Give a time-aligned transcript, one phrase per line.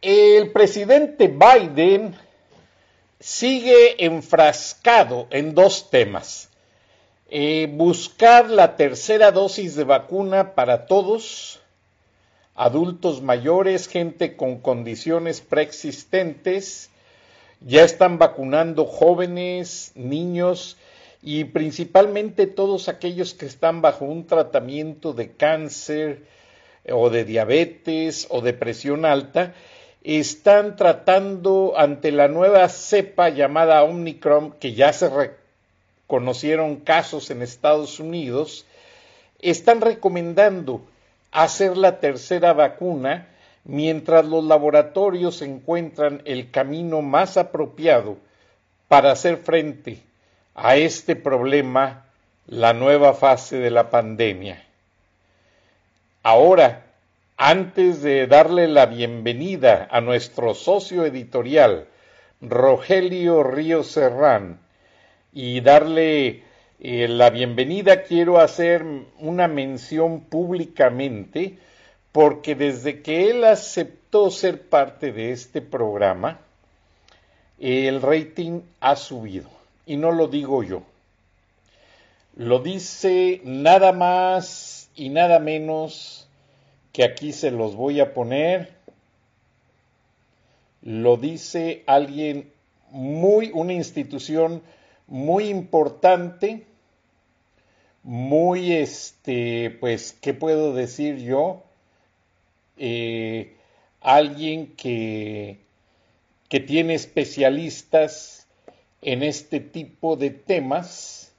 [0.00, 2.14] El presidente Biden
[3.18, 6.50] sigue enfrascado en dos temas.
[7.30, 11.58] Eh, buscar la tercera dosis de vacuna para todos,
[12.54, 16.90] adultos mayores, gente con condiciones preexistentes,
[17.60, 20.76] ya están vacunando jóvenes, niños
[21.22, 26.22] y principalmente todos aquellos que están bajo un tratamiento de cáncer
[26.88, 29.54] o de diabetes o de presión alta,
[30.02, 38.00] están tratando ante la nueva cepa llamada Omicron, que ya se reconocieron casos en Estados
[38.00, 38.66] Unidos,
[39.40, 40.82] están recomendando
[41.30, 43.28] hacer la tercera vacuna
[43.64, 48.16] mientras los laboratorios encuentran el camino más apropiado
[48.88, 50.00] para hacer frente
[50.54, 52.06] a este problema,
[52.46, 54.64] la nueva fase de la pandemia.
[56.22, 56.87] Ahora,
[57.40, 61.86] antes de darle la bienvenida a nuestro socio editorial,
[62.40, 64.58] Rogelio Río Serrán,
[65.32, 66.42] y darle
[66.80, 68.84] eh, la bienvenida, quiero hacer
[69.20, 71.58] una mención públicamente,
[72.10, 76.40] porque desde que él aceptó ser parte de este programa,
[77.60, 79.48] el rating ha subido
[79.86, 80.82] y no lo digo yo.
[82.34, 86.27] Lo dice nada más y nada menos
[86.92, 88.76] que aquí se los voy a poner.
[90.82, 92.50] Lo dice alguien
[92.90, 94.62] muy, una institución
[95.06, 96.64] muy importante,
[98.02, 101.62] muy, este, pues, ¿qué puedo decir yo?
[102.76, 103.56] Eh,
[104.00, 105.58] alguien que,
[106.48, 108.46] que tiene especialistas
[109.02, 111.32] en este tipo de temas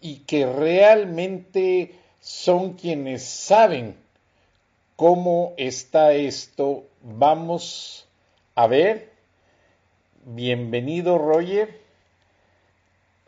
[0.00, 3.96] y que realmente son quienes saben
[4.96, 6.84] cómo está esto.
[7.02, 8.08] Vamos
[8.54, 9.12] a ver.
[10.24, 11.80] Bienvenido, Roger.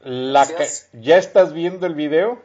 [0.05, 2.41] ¿Ya estás viendo el video?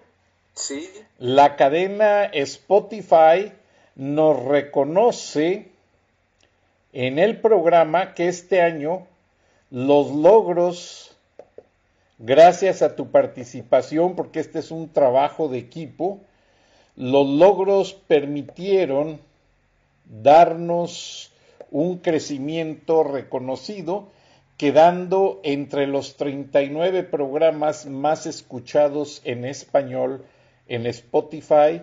[0.54, 0.90] Sí.
[1.18, 3.54] La cadena Spotify
[3.96, 5.70] nos reconoce
[6.94, 9.08] en el programa que este año
[9.70, 11.16] los logros,
[12.18, 16.20] gracias a tu participación, porque este es un trabajo de equipo,
[17.01, 19.19] los logros permitieron
[20.06, 21.31] darnos
[21.72, 24.09] un crecimiento reconocido,
[24.56, 30.23] quedando entre los 39 programas más escuchados en español
[30.67, 31.81] en Spotify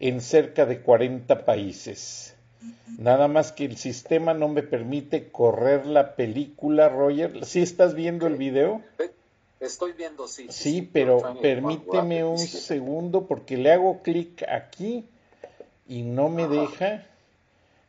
[0.00, 2.34] en cerca de 40 países.
[2.96, 7.44] Nada más que el sistema no me permite correr la película, Roger.
[7.44, 8.80] ¿Sí estás viendo el video?
[9.60, 10.46] Estoy viendo, sí.
[10.50, 15.04] Sí, pero permíteme un segundo porque le hago clic aquí
[15.88, 17.06] y no me deja.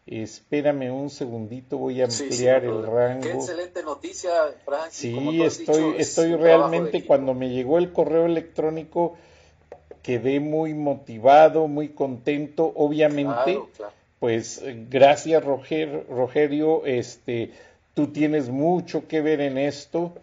[0.07, 3.21] Espérame un segundito, voy a ampliar el rango.
[3.23, 4.31] Qué excelente noticia,
[4.63, 4.91] Frank.
[4.91, 9.17] Sí, estoy, estoy realmente, cuando me llegó el correo electrónico,
[10.03, 12.71] quedé muy motivado, muy contento.
[12.75, 13.59] Obviamente,
[14.19, 14.61] pues
[14.91, 17.51] gracias Roger, Rogerio, este,
[17.95, 20.13] tú tienes mucho que ver en esto.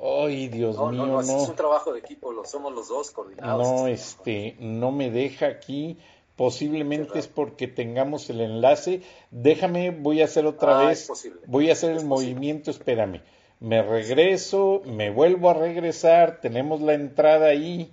[0.00, 3.66] Ay, Dios mío, no, no, Es un trabajo de equipo, lo somos los dos coordinados.
[3.66, 5.98] No, este, no me deja aquí.
[6.36, 9.00] Posiblemente es porque tengamos el enlace.
[9.30, 11.10] Déjame, voy a hacer otra ah, vez.
[11.46, 13.22] Voy a hacer el movimiento, espérame.
[13.58, 17.90] Me regreso, me vuelvo a regresar, tenemos la entrada ahí,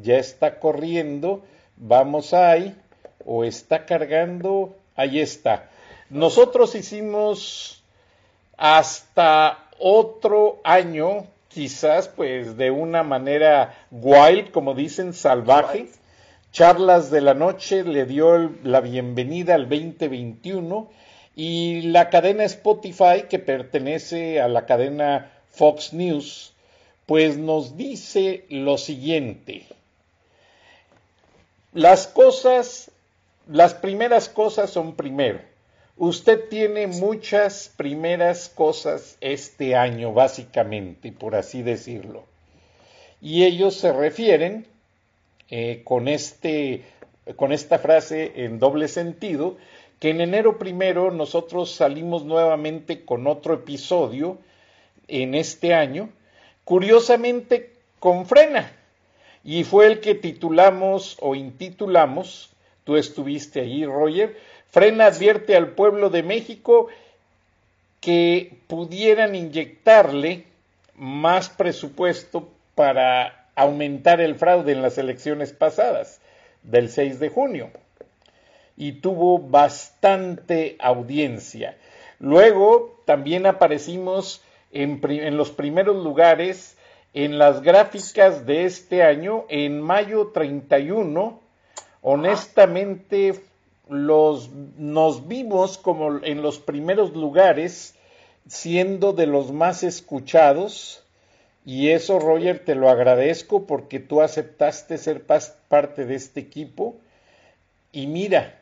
[0.00, 1.42] ya está corriendo,
[1.76, 2.80] vamos ahí,
[3.24, 5.70] o está cargando, Ahí está.
[6.10, 7.82] Nosotros hicimos
[8.58, 15.88] hasta otro año, quizás pues de una manera wild, como dicen, salvaje.
[16.52, 20.90] Charlas de la Noche le dio la bienvenida al 2021
[21.36, 26.52] Y la cadena Spotify, que pertenece a la cadena Fox News,
[27.06, 29.66] pues nos dice lo siguiente.
[31.72, 32.90] Las cosas,
[33.48, 35.49] las primeras cosas son primero.
[36.00, 42.24] Usted tiene muchas primeras cosas este año, básicamente, por así decirlo.
[43.20, 44.66] Y ellos se refieren
[45.50, 46.84] eh, con, este,
[47.36, 49.58] con esta frase en doble sentido,
[49.98, 54.38] que en enero primero nosotros salimos nuevamente con otro episodio
[55.06, 56.08] en este año,
[56.64, 58.72] curiosamente con frena,
[59.44, 62.48] y fue el que titulamos o intitulamos,
[62.84, 64.34] tú estuviste allí, Roger,
[64.70, 66.88] Frena advierte al pueblo de México
[68.00, 70.44] que pudieran inyectarle
[70.94, 76.20] más presupuesto para aumentar el fraude en las elecciones pasadas
[76.62, 77.70] del 6 de junio.
[78.76, 81.76] Y tuvo bastante audiencia.
[82.18, 84.40] Luego también aparecimos
[84.72, 86.76] en, en, los primeros lugares
[87.12, 89.44] en las gráficas de este año.
[89.48, 91.40] En mayo 31,
[92.02, 93.49] honestamente
[93.90, 97.94] los, nos vimos como en los primeros lugares,
[98.46, 101.04] siendo de los más escuchados,
[101.64, 106.96] y eso, Roger, te lo agradezco porque tú aceptaste ser parte de este equipo.
[107.92, 108.58] Y mira,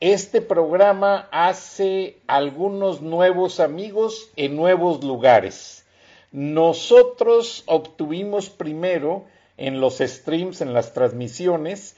[0.00, 5.86] este programa hace algunos nuevos amigos en nuevos lugares.
[6.30, 9.24] Nosotros obtuvimos primero
[9.56, 11.96] en los streams, en las transmisiones,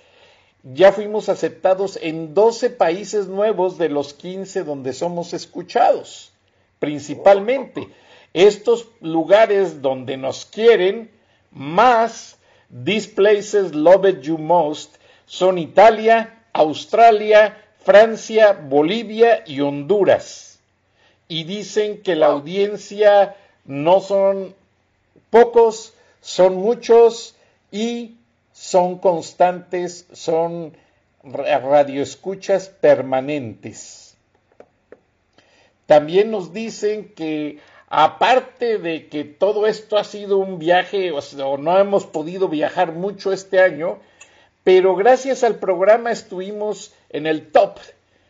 [0.63, 6.33] ya fuimos aceptados en 12 países nuevos de los 15 donde somos escuchados,
[6.79, 7.89] principalmente.
[8.35, 11.11] Estos lugares donde nos quieren
[11.51, 12.37] más,
[12.85, 14.97] these places loved you most,
[15.27, 20.59] son Italia, Australia, Francia, Bolivia y Honduras.
[21.29, 24.55] Y dicen que la audiencia no son
[25.31, 27.35] pocos, son muchos
[27.73, 28.17] y
[28.61, 30.77] son constantes, son
[31.25, 34.19] radioescuchas permanentes.
[35.87, 41.79] También nos dicen que aparte de que todo esto ha sido un viaje, o, no
[41.79, 43.99] hemos podido viajar mucho este año,
[44.63, 47.79] pero gracias al programa estuvimos en el top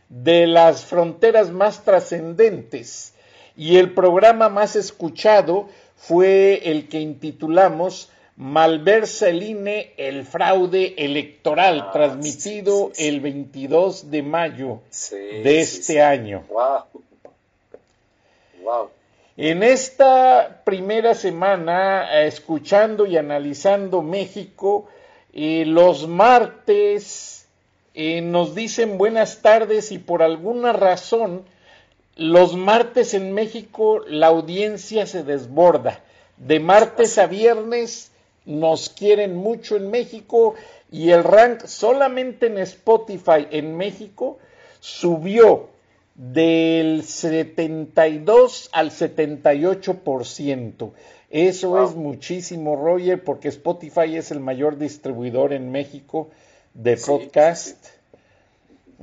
[0.09, 3.15] de las fronteras más trascendentes
[3.57, 11.87] y el programa más escuchado fue el que intitulamos malversa el INE el fraude electoral
[11.89, 13.09] Ah, transmitido sí, sí, sí.
[13.09, 14.81] el 22 de mayo
[15.11, 16.45] de este año.
[16.49, 16.85] Wow.
[18.63, 18.91] Wow.
[19.37, 24.89] En esta primera semana, eh, escuchando y analizando México,
[25.33, 27.47] eh, los martes
[27.95, 31.45] eh, nos dicen buenas tardes y por alguna razón
[32.17, 36.01] los martes en México la audiencia se desborda.
[36.37, 38.10] De martes a viernes
[38.51, 40.55] nos quieren mucho en México
[40.91, 44.39] y el rank solamente en Spotify en México
[44.81, 45.69] subió
[46.15, 50.91] del 72 al 78%.
[51.31, 51.85] Eso Wow.
[51.85, 56.31] es muchísimo, Roger, porque Spotify es el mayor distribuidor en México
[56.75, 57.87] de Sí, podcast.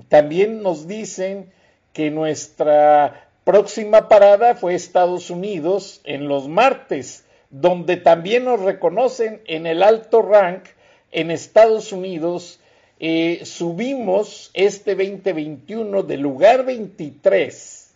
[0.10, 1.50] También nos dicen
[1.94, 9.66] que nuestra próxima parada fue Estados Unidos en los martes, donde también nos reconocen en
[9.66, 10.64] el alto rank
[11.12, 12.60] en Estados Unidos.
[13.00, 17.92] eh, subimos este 2021 de lugar 23,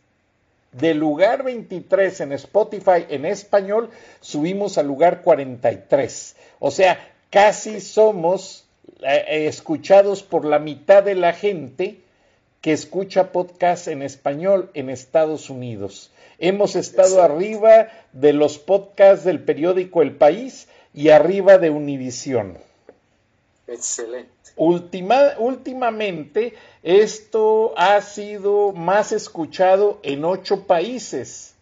[0.74, 3.90] de lugar 23 en Spotify en español,
[4.20, 6.36] subimos al lugar 43.
[6.60, 7.00] O sea,
[7.32, 8.66] casi somos
[9.02, 11.98] eh, eh, escuchados por la mitad de la gente
[12.62, 16.11] que escucha podcast en español en Estados Unidos.
[16.44, 17.34] Hemos estado Exacto.
[17.36, 22.58] arriba de los podcasts del periódico El País y arriba de Univisión.
[23.68, 24.30] Excelente.
[24.58, 31.54] Ultima- últimamente esto ha sido más escuchado en ocho países.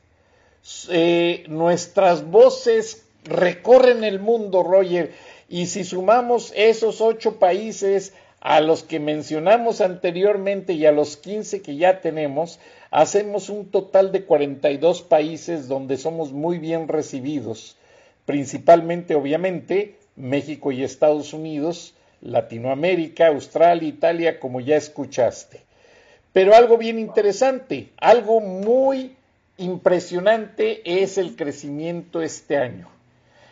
[0.89, 5.13] Eh, nuestras voces recorren el mundo, Roger,
[5.49, 11.61] y si sumamos esos ocho países a los que mencionamos anteriormente y a los 15
[11.61, 12.59] que ya tenemos,
[12.91, 17.77] hacemos un total de 42 países donde somos muy bien recibidos,
[18.25, 25.61] principalmente, obviamente, México y Estados Unidos, Latinoamérica, Australia, Italia, como ya escuchaste.
[26.33, 29.15] Pero algo bien interesante, algo muy
[29.57, 32.87] impresionante es el crecimiento este año.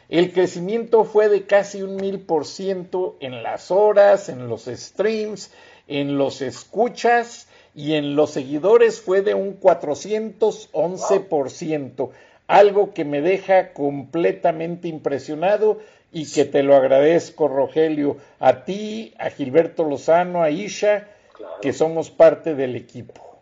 [0.10, 5.52] El crecimiento fue de casi un mil por ciento en las horas, en los streams,
[5.88, 7.48] en los escuchas
[7.78, 12.10] y en los seguidores fue de un 411%,
[12.48, 15.78] algo que me deja completamente impresionado
[16.12, 21.08] y que te lo agradezco, Rogelio, a ti, a Gilberto Lozano, a Isha,
[21.62, 23.38] que somos parte del equipo.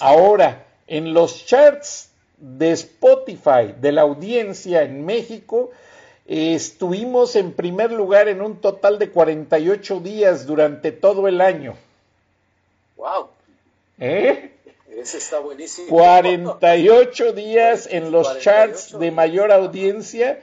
[0.00, 5.72] Ahora, en los charts de Spotify de la audiencia en México,
[6.24, 11.76] estuvimos en primer lugar en un total de 48 días durante todo el año.
[13.06, 13.28] ¡Wow!
[13.98, 14.50] ¿Eh?
[14.96, 15.86] Ese está buenísimo.
[15.88, 20.40] 48 días en los charts de mayor audiencia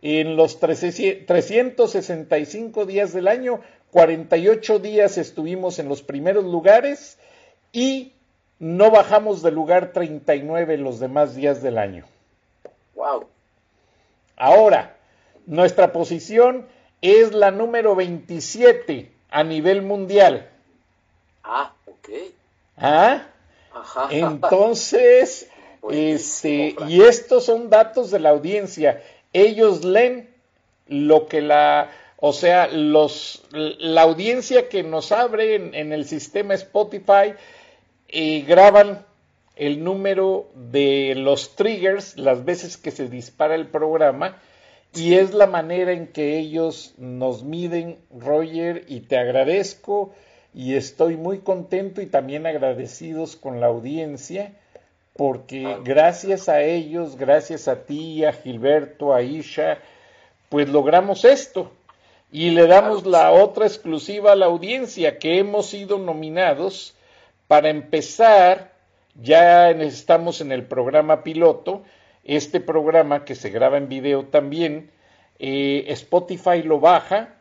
[0.00, 3.62] en los 365 días del año.
[3.90, 7.18] 48 días estuvimos en los primeros lugares
[7.72, 8.12] y
[8.60, 12.04] no bajamos del lugar 39 los demás días del año.
[12.94, 13.26] Wow.
[14.36, 14.94] Ahora,
[15.46, 16.68] nuestra posición
[17.02, 20.48] es la número 27 a nivel mundial.
[21.42, 21.73] Ah,
[22.76, 23.26] ¿Ah?
[23.72, 24.08] Ajá.
[24.10, 25.48] Entonces,
[25.90, 29.02] este, y estos son datos de la audiencia.
[29.32, 30.30] Ellos leen
[30.86, 37.34] lo que la, o sea, los, la audiencia que nos abre en, el sistema Spotify
[38.08, 39.04] y graban
[39.56, 44.40] el número de los triggers, las veces que se dispara el programa,
[44.94, 50.14] y es la manera en que ellos nos miden, Roger, y te agradezco
[50.54, 54.52] y estoy muy contento y también agradecidos con la audiencia
[55.16, 59.78] porque gracias a ellos, gracias a ti, a Gilberto, a Isha,
[60.48, 61.70] pues logramos esto
[62.32, 66.96] y le damos la otra exclusiva a la audiencia que hemos sido nominados
[67.46, 68.72] para empezar,
[69.14, 71.84] ya estamos en el programa piloto,
[72.24, 74.90] este programa que se graba en video también,
[75.38, 77.34] eh, Spotify lo baja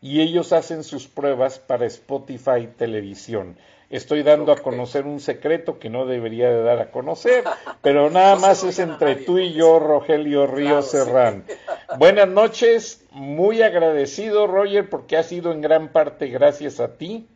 [0.00, 3.56] y ellos hacen sus pruebas para Spotify Televisión.
[3.90, 7.44] Estoy dando a conocer un secreto que no debería de dar a conocer,
[7.82, 11.44] pero nada más es entre tú y yo, Rogelio Ríos Serrán.
[11.98, 17.26] Buenas noches, muy agradecido, Roger, porque ha sido en gran parte gracias a ti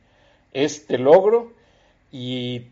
[0.53, 1.53] este logro
[2.11, 2.67] y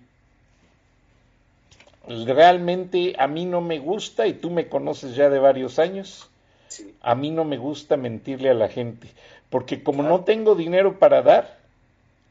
[2.07, 6.29] realmente a mí no me gusta, y tú me conoces ya de varios años,
[7.01, 9.09] a mí no me gusta mentirle a la gente,
[9.51, 11.59] porque como no tengo dinero para dar,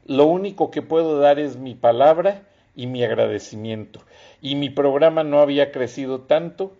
[0.06, 2.42] lo único que puedo dar es mi palabra
[2.74, 4.00] y mi agradecimiento.
[4.40, 6.72] Y mi programa no había crecido tanto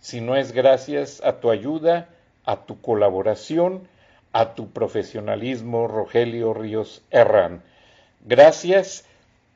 [0.00, 2.08] si no es gracias a tu ayuda,
[2.44, 3.86] a tu colaboración,
[4.32, 7.62] a tu profesionalismo, Rogelio Ríos Herrán.
[8.24, 9.04] Gracias.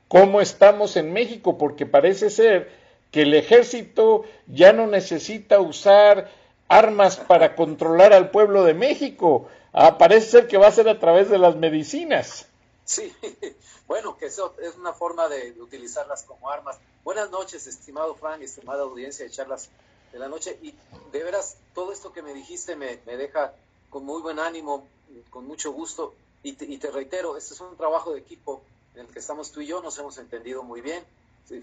[0.09, 1.57] ¿Cómo estamos en México?
[1.57, 2.71] Porque parece ser
[3.11, 6.29] que el ejército ya no necesita usar
[6.69, 9.49] armas para controlar al pueblo de México.
[9.75, 12.47] Ah, parece ser que va a ser a través de las medicinas.
[12.85, 13.11] Sí,
[13.87, 16.79] bueno, que eso es una forma de, utilizarlas como armas.
[17.05, 19.71] Buenas noches, estimado Frank, estimada audiencia de charlas
[20.13, 20.59] de la noche.
[20.61, 20.75] Y
[21.11, 23.55] de veras, todo esto que me dijiste me, deja
[23.89, 24.87] con muy buen ánimo,
[25.31, 26.15] con mucho gusto.
[26.43, 28.63] Y te, y te, reitero, este es un trabajo de equipo
[28.95, 31.03] en el que estamos tú y yo, nos hemos entendido muy bien,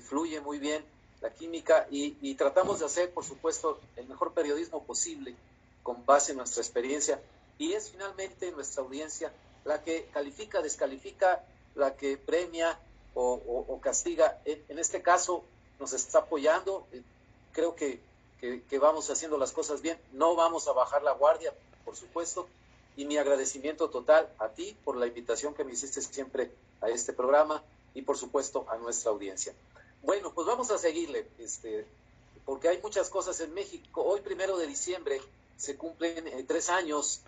[0.08, 0.84] fluye muy bien
[1.22, 5.36] la química y, y tratamos de hacer, por supuesto, el mejor periodismo posible
[5.84, 7.22] con base en nuestra experiencia.
[7.60, 9.32] Y es finalmente nuestra audiencia
[9.66, 11.44] la que califica, descalifica,
[11.76, 12.80] la que premia
[13.14, 14.42] o, castiga.
[14.46, 15.44] En, este caso
[15.80, 16.88] nos está apoyando,
[17.52, 18.00] creo que,
[18.80, 22.48] vamos haciendo las cosas bien, no vamos a bajar la guardia, por supuesto,
[22.96, 26.52] y mi agradecimiento total a ti por la invitación que me hiciste siempre
[26.82, 27.62] a este programa
[27.94, 29.54] y por supuesto a nuestra audiencia.
[30.02, 31.86] Bueno, pues vamos a seguirle, este,
[32.46, 34.02] porque hay muchas cosas en México.
[34.02, 35.22] Hoy, primero de diciembre,
[35.58, 37.22] se cumplen eh, tres años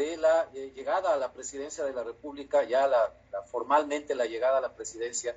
[0.00, 3.12] de la eh, llegada a la presidencia de la República, ya la,
[3.50, 5.36] formalmente la llegada a la presidencia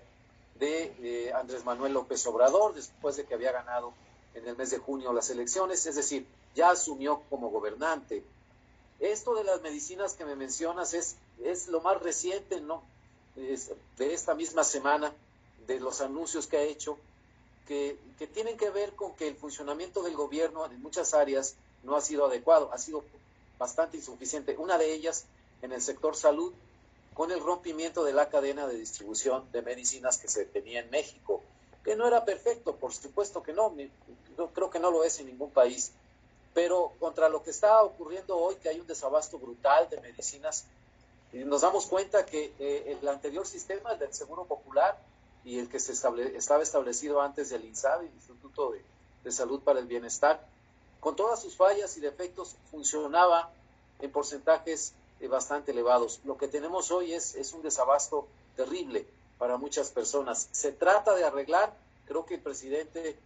[0.57, 3.91] de eh, Andrés Manuel López Obrador, después de que había ganado
[4.33, 8.23] en el mes de junio las elecciones, es decir, ya asumió como gobernante.
[9.01, 12.83] Esto de las medicinas que me mencionas es, es lo más reciente, ¿no?
[13.35, 15.11] de esta misma semana,
[15.67, 16.97] de los anuncios que ha hecho,
[17.67, 21.97] que, que tienen que ver con que el funcionamiento del gobierno en muchas áreas no
[21.97, 23.03] ha sido adecuado, ha sido
[23.57, 24.55] bastante insuficiente.
[24.57, 25.25] Una de ellas
[25.61, 26.53] en el sector salud,
[27.13, 31.41] con el rompimiento de la cadena de distribución de medicinas que se tenía en México,
[31.83, 33.73] que no era perfecto, por supuesto que no,
[34.37, 35.91] yo creo que no lo es en ningún país,
[36.53, 40.65] pero contra lo que está ocurriendo hoy, que hay un desabasto brutal de medicinas,
[41.33, 44.97] nos damos cuenta que eh, el anterior sistema, el del Seguro Popular,
[45.45, 48.73] y el que se estaba establecido antes del INSABI, el Instituto
[49.23, 50.45] de Salud para el Bienestar,
[51.03, 53.51] con todas sus fallas y defectos, funcionaba
[53.99, 56.21] en porcentajes eh, bastante elevados.
[56.23, 59.05] Lo que tenemos hoy es, es un desabasto terrible.
[59.37, 60.47] para muchas personas.
[60.51, 61.73] Se trata de arreglar,
[62.05, 63.17] creo que el presidente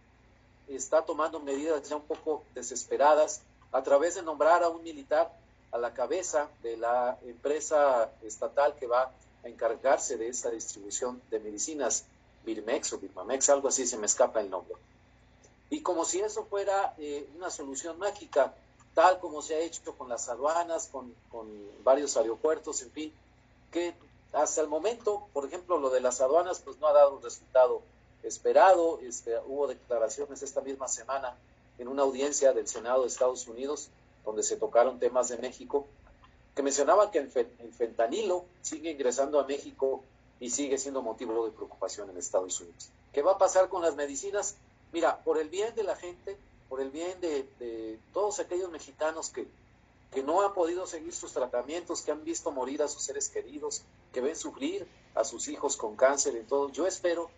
[0.66, 5.30] está tomando medidas ya un poco desesperadas a través de nombrar a un militar
[5.70, 9.12] a la cabeza de la empresa estatal que va
[9.44, 12.04] a encargarse de esta distribución de medicinas,
[12.44, 14.74] Birmex o Birmamex, algo así, se me escapa el nombre.
[15.70, 18.54] Y como si eso fuera eh, una solución mágica,
[18.94, 21.48] tal como se ha hecho con las aduanas, con, con
[21.84, 23.12] varios aeropuertos, en fin,
[23.70, 23.94] que
[24.32, 27.82] hasta el momento, por ejemplo, lo de las aduanas, pues no ha dado un resultado
[28.22, 29.00] esperado.
[29.02, 31.36] Este, hubo declaraciones esta misma semana
[31.78, 33.88] en una audiencia del Senado de Estados Unidos,
[34.24, 35.86] donde se tocaron temas de México,
[36.54, 40.02] que mencionaban que el, fentanilo sigue ingresando a México
[40.40, 42.90] y sigue siendo motivo de preocupación en Estados Unidos.
[43.12, 44.56] ¿Qué va a pasar con las medicinas?
[44.92, 46.36] Mira, por el bien de la gente,
[46.68, 49.46] por el bien de, todos aquellos mexicanos que,
[50.12, 53.82] que no han podido seguir sus tratamientos, que han visto morir a sus seres queridos,
[54.12, 57.30] que ven sufrir a sus hijos con cáncer y todo, yo espero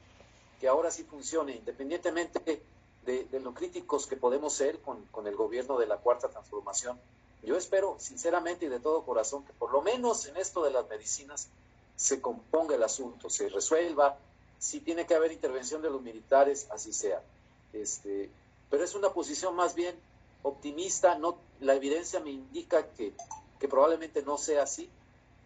[0.60, 2.62] que ahora sí funcione, independientemente
[3.04, 7.00] de, lo críticos que podemos ser con, con, el gobierno de la Cuarta Transformación.
[7.42, 10.86] Yo espero, sinceramente y de todo corazón, que por lo menos en esto de las
[10.88, 11.48] medicinas
[11.96, 14.18] se componga el asunto, se resuelva.
[14.58, 17.22] Si tiene que haber intervención de los militares, así sea.
[17.72, 18.30] Este,
[18.68, 19.94] pero es una posición más bien
[20.42, 21.16] optimista.
[21.16, 23.12] No, la evidencia me indica que,
[23.58, 24.88] que probablemente no sea así,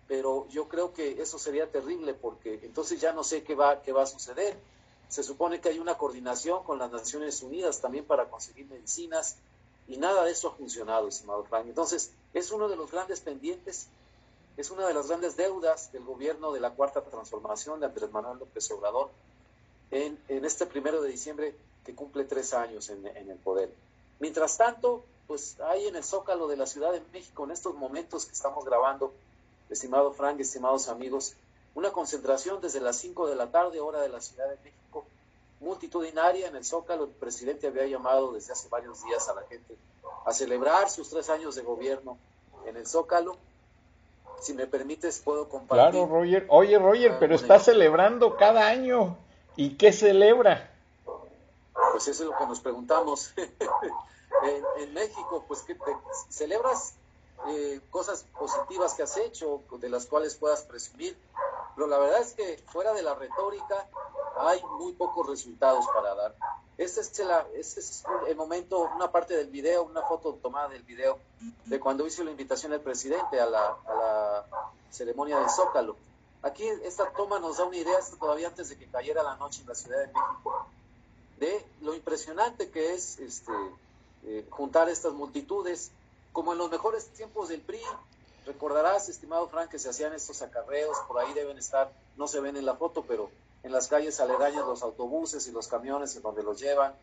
[0.08, 3.92] pero yo creo que eso sería terrible porque entonces ya no sé qué va, qué
[3.92, 4.56] va a suceder
[5.08, 9.36] se supone que hay una coordinación con las Naciones Unidas también para conseguir medicinas
[9.86, 11.66] y nada de eso ha funcionado, estimado Frank.
[11.66, 13.86] Entonces, es uno de los grandes pendientes,
[14.56, 18.38] es una de las grandes deudas del gobierno de la Cuarta Transformación de Andrés Manuel
[18.38, 19.10] López Obrador
[19.90, 21.54] en, este primero de diciembre
[21.84, 23.70] que cumple tres años en, en el poder.
[24.20, 28.26] Mientras tanto, pues hay en el Zócalo de la Ciudad de México, en estos momentos
[28.26, 29.12] que estamos grabando,
[29.70, 31.34] estimado Frank, estimados amigos,
[31.74, 35.04] una concentración desde las 5 de la tarde, hora de la Ciudad de México,
[35.60, 37.04] multitudinaria en el Zócalo.
[37.04, 39.76] El presidente había llamado desde hace varios días a la gente
[40.24, 42.16] a celebrar sus tres años de gobierno
[42.66, 43.36] en el Zócalo.
[44.40, 45.90] Si me permites, puedo compartir.
[45.90, 46.46] Claro, Roger.
[46.48, 49.16] Oye, Roger, ah, pero está celebrando cada año.
[49.56, 50.73] ¿Y qué celebra?
[51.94, 53.32] Pues eso es lo que nos preguntamos.
[54.78, 55.78] en, México, pues, ¿qué
[56.28, 56.94] celebras
[57.46, 61.16] eh, cosas positivas que has hecho, de las cuales puedas presumir?
[61.76, 63.88] Pero la verdad es que fuera de la retórica
[64.38, 66.34] hay muy pocos resultados para dar.
[66.78, 70.82] Este es, el, este es el momento, una parte del video, una foto tomada del
[70.82, 71.20] video
[71.66, 74.46] de cuando hizo la invitación al presidente a la, a la
[74.90, 75.94] ceremonia del Zócalo.
[76.42, 79.68] Aquí esta toma nos da una idea, todavía antes de que cayera la noche en
[79.68, 80.66] la Ciudad de México,
[81.44, 83.52] de lo impresionante que es este,
[84.24, 85.90] eh, juntar estas multitudes,
[86.32, 87.80] como en los mejores tiempos del PRI,
[88.46, 92.56] Recordarás, estimado Frank, que se hacían estos acarreos, por ahí deben estar, no se ven
[92.56, 93.30] en la foto, pero
[93.62, 96.94] en las calles aledañas los autobuses y los camiones en donde los llevan.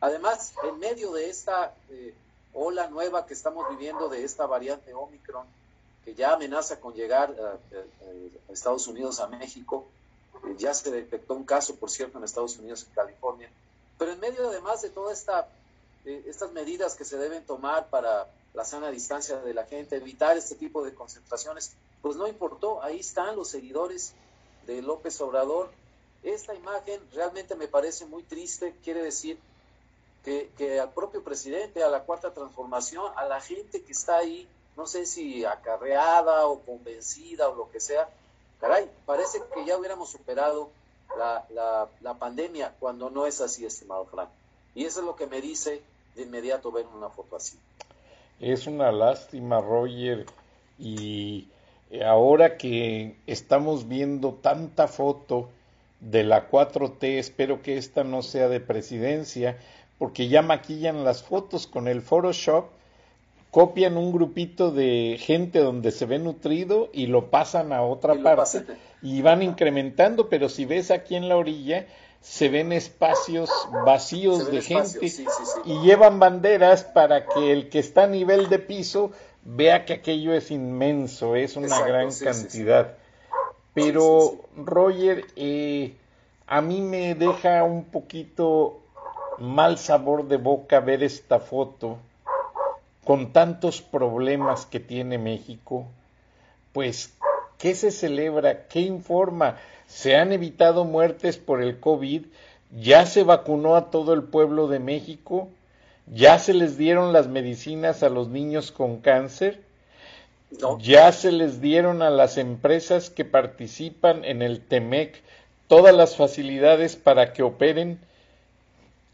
[0.00, 2.14] Además, en medio de esta eh,
[2.54, 5.46] ola nueva que estamos viviendo de esta variante Omicron,
[6.02, 9.86] que ya amenaza con llegar a, Estados Unidos, a México,
[10.56, 13.50] ya se detectó un caso, por cierto, en Estados Unidos, en California,
[13.98, 15.48] pero en medio además de todas esta,
[16.04, 20.36] eh, estas medidas que se deben tomar para la sana distancia de la gente, evitar
[20.36, 24.14] este tipo de concentraciones, pues no importó, ahí están los seguidores
[24.66, 25.70] de López Obrador.
[26.22, 29.38] Esta imagen realmente me parece muy triste, quiere decir
[30.24, 34.48] que, que al propio presidente, a la cuarta transformación, a la gente que está ahí,
[34.76, 38.08] no sé si acarreada o convencida o lo que sea,
[38.64, 40.70] caray, parece que ya hubiéramos superado
[41.18, 44.30] la, la, la pandemia cuando no es así, estimado Frank.
[44.74, 45.82] Y eso es lo que me dice
[46.16, 47.58] de inmediato ver una foto así.
[48.40, 50.24] Es una lástima, Roger,
[50.78, 51.48] y
[52.04, 55.50] ahora que estamos viendo tanta foto
[56.00, 59.58] de la 4T, espero que esta no sea de presidencia,
[59.98, 62.66] porque ya maquillan las fotos con el Photoshop,
[63.54, 68.64] copian un grupito de gente donde se ve nutrido y lo pasan a otra parte.
[69.00, 71.86] y van incrementando, pero si ves aquí en la orilla,
[72.20, 73.48] se ven espacios
[73.86, 75.06] vacíos de gente
[75.64, 79.12] y llevan banderas para que el que está a nivel de piso
[79.44, 82.96] vea que aquello es inmenso, es una gran cantidad.
[83.72, 85.94] Pero Roger, eh,
[86.48, 88.80] a mí me deja un poquito
[89.38, 91.98] mal sabor de boca ver esta foto
[93.04, 95.86] con tantos problemas que tiene México.
[96.72, 97.14] Pues,
[97.58, 98.66] ¿qué se celebra?
[98.66, 99.56] ¿Qué informa?
[99.86, 102.26] se han evitado muertes por el COVID,
[102.76, 105.48] ya se vacunó a todo el pueblo de México,
[106.06, 109.60] ya se les dieron las medicinas a los niños con cáncer,
[110.80, 115.22] ya se les dieron a las empresas que participan en el TEMEC
[115.68, 117.98] todas las facilidades para que operen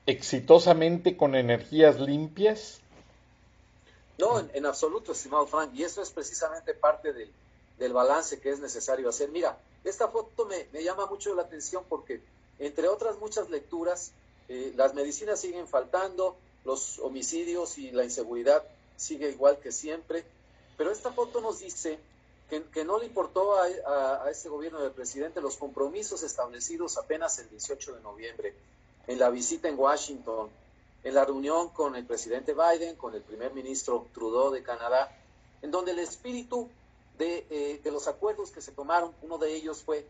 [0.06, 2.79] exitosamente con energías limpias?
[4.20, 7.32] No, en, absoluto, estimado Frank, y eso es precisamente parte del,
[7.78, 9.30] del balance que es necesario hacer.
[9.30, 12.20] Mira, esta foto me, me, llama mucho la atención porque,
[12.58, 14.12] entre otras muchas lecturas,
[14.50, 18.62] eh, las medicinas siguen faltando, los homicidios y la inseguridad
[18.98, 20.22] sigue igual que siempre,
[20.76, 21.98] pero esta foto nos dice
[22.50, 26.98] que, que no le importó a, a, a, este gobierno del presidente los compromisos establecidos
[26.98, 28.54] apenas el 18 de noviembre,
[29.06, 30.50] en la visita en Washington,
[31.02, 35.10] en la reunión con el presidente Biden, con el primer ministro Trudeau de Canadá,
[35.62, 36.68] en donde el espíritu
[37.18, 40.06] de, eh, los acuerdos que se tomaron, uno de ellos fue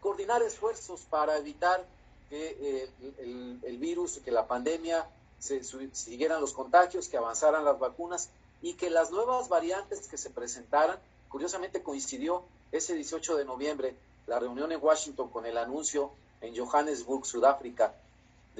[0.00, 1.84] coordinar esfuerzos para evitar
[2.28, 5.08] que eh, el, el, virus, que la pandemia
[5.38, 8.30] se siguieran los contagios, que avanzaran las vacunas
[8.60, 13.94] y que las nuevas variantes que se presentaran, curiosamente coincidió ese 18 de noviembre
[14.26, 17.94] la reunión en Washington con el anuncio en Johannesburg, Sudáfrica,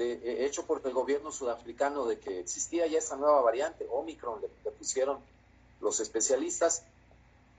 [0.01, 4.49] eh, hecho por el gobierno sudafricano de que existía ya esa nueva variante, Omicron, le,
[4.63, 5.19] le pusieron
[5.81, 6.83] los especialistas,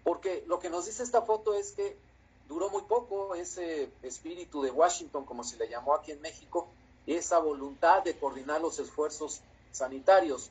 [0.04, 1.96] porque lo que nos dice esta foto es que
[2.48, 6.68] duró muy poco ese espíritu de Washington, como se le llamó aquí en México,
[7.06, 9.40] esa voluntad de coordinar los esfuerzos
[9.72, 10.50] sanitarios.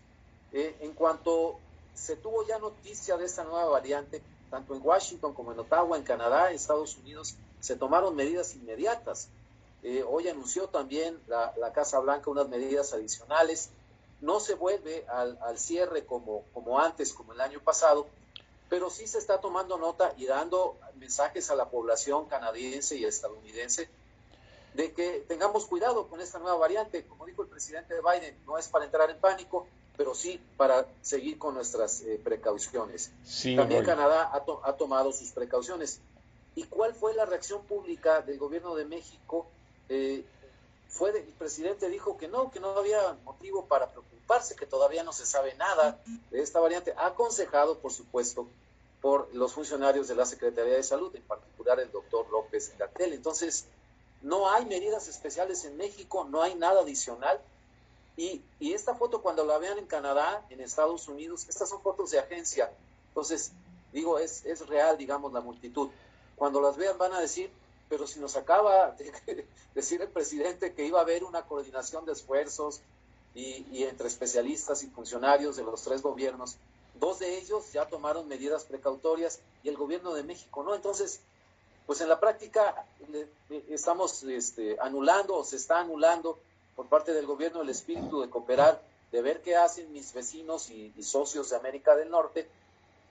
[0.51, 1.59] Eh, en cuanto
[1.93, 6.03] se tuvo ya noticia de esta nueva variante, tanto en Washington como en Ottawa, en
[6.03, 9.27] Canadá, en Estados Unidos, se tomaron medidas inmediatas.
[9.83, 13.69] Eh, hoy anunció también la, la, Casa Blanca unas medidas adicionales.
[14.21, 18.07] No se vuelve al, al, cierre como, como antes, como el año pasado,
[18.69, 23.89] pero sí se está tomando nota y dando mensajes a la población canadiense y estadounidense
[24.73, 27.05] de que tengamos cuidado con esta nueva variante.
[27.05, 31.37] Como dijo el presidente Biden, no es para entrar en pánico, pero sí para seguir
[31.37, 33.11] con nuestras eh, precauciones.
[33.25, 35.99] Sí, También Canadá ha, to ha, tomado sus precauciones.
[36.55, 39.47] ¿Y cuál fue la reacción pública del gobierno de México?
[39.89, 40.23] Eh,
[40.87, 45.03] fue de, el presidente dijo que no, que no había motivo para preocuparse, que todavía
[45.03, 45.99] no se sabe nada
[46.31, 48.47] de esta variante, aconsejado, por supuesto,
[49.01, 53.13] por los funcionarios de la Secretaría de Salud, en particular el doctor López Gatel.
[53.13, 53.65] Entonces,
[54.21, 57.39] no hay medidas especiales en México, no hay nada adicional.
[58.17, 62.11] Y, y, esta foto cuando la vean en Canadá, en Estados Unidos, estas son fotos
[62.11, 62.69] de agencia.
[63.09, 63.53] Entonces,
[63.93, 65.89] digo, es, es real, digamos, la multitud.
[66.35, 67.49] Cuando las vean van a decir,
[67.89, 72.13] pero si nos acaba de decir el presidente que iba a haber una coordinación de
[72.13, 72.81] esfuerzos
[73.35, 76.57] y, entre especialistas y funcionarios de los tres gobiernos,
[76.99, 80.75] dos de ellos ya tomaron medidas precautorias y el gobierno de México no.
[80.75, 81.21] Entonces,
[81.85, 82.85] pues en la práctica
[83.69, 86.37] estamos este, anulando o se está anulando
[86.75, 90.93] por parte del gobierno el espíritu de cooperar, de ver qué hacen mis vecinos y,
[91.01, 92.47] socios de América del Norte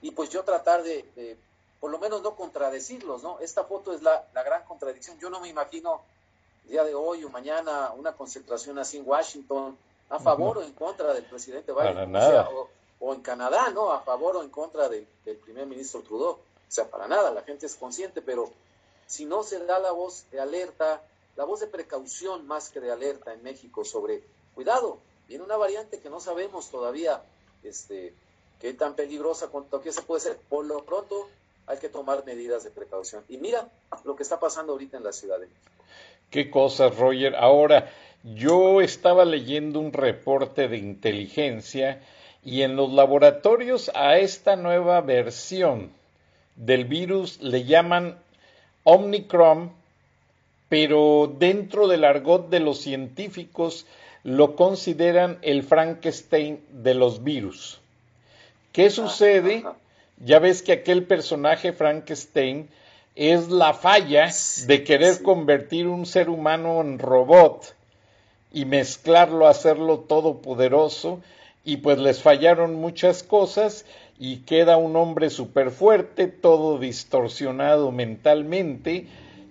[0.01, 1.37] y pues yo tratar de,
[1.81, 3.39] por lo menos no contradecirlos, ¿no?
[3.41, 5.19] Esta foto es la, la gran contradicción.
[5.19, 6.03] Yo no me imagino
[6.65, 9.77] el día de hoy o mañana una concentración así en Washington
[10.11, 10.65] a favor uh -huh.
[10.65, 11.95] o en contra del presidente Biden.
[11.95, 12.49] Para nada.
[12.51, 12.69] O,
[13.01, 13.93] o, en Canadá, ¿no?
[13.93, 16.33] A favor o en contra de, del primer ministro Trudeau.
[16.33, 16.39] O
[16.71, 18.51] sea, para nada, la gente es consciente, pero
[19.07, 21.01] si no se da la voz de alerta,
[21.37, 24.23] la voz de precaución más que de alerta en México sobre,
[24.55, 27.23] cuidado, viene una variante que no sabemos todavía
[27.63, 28.15] este,
[28.61, 30.37] qué tan peligrosa, cuánto que se puede ser.
[30.49, 31.29] Por lo pronto
[31.69, 33.23] hay que tomar medidas de precaución.
[33.29, 33.69] Y mira
[34.05, 35.71] lo que está pasando ahorita en la Ciudad de México.
[36.31, 37.37] Qué cosas, Roger.
[37.37, 37.91] Ahora,
[38.23, 42.03] yo estaba leyendo un reporte de inteligencia
[42.45, 45.91] y en los laboratorios a esta nueva versión
[46.57, 48.19] del virus le llaman
[48.85, 49.73] Omicron,
[50.69, 53.87] pero dentro del argot de los científicos
[54.25, 57.81] lo consideran el Frankenstein de los virus.
[58.73, 59.65] ¿Qué sucede?
[60.21, 62.69] Ya ves que aquel personaje Frankenstein
[63.15, 64.31] es la falla
[64.67, 67.75] de querer convertir un ser humano en robot
[68.53, 71.21] y mezclarlo, hacerlo todopoderoso,
[71.65, 73.85] y pues les fallaron muchas cosas
[74.19, 79.07] y queda un hombre súper fuerte, todo distorsionado mentalmente,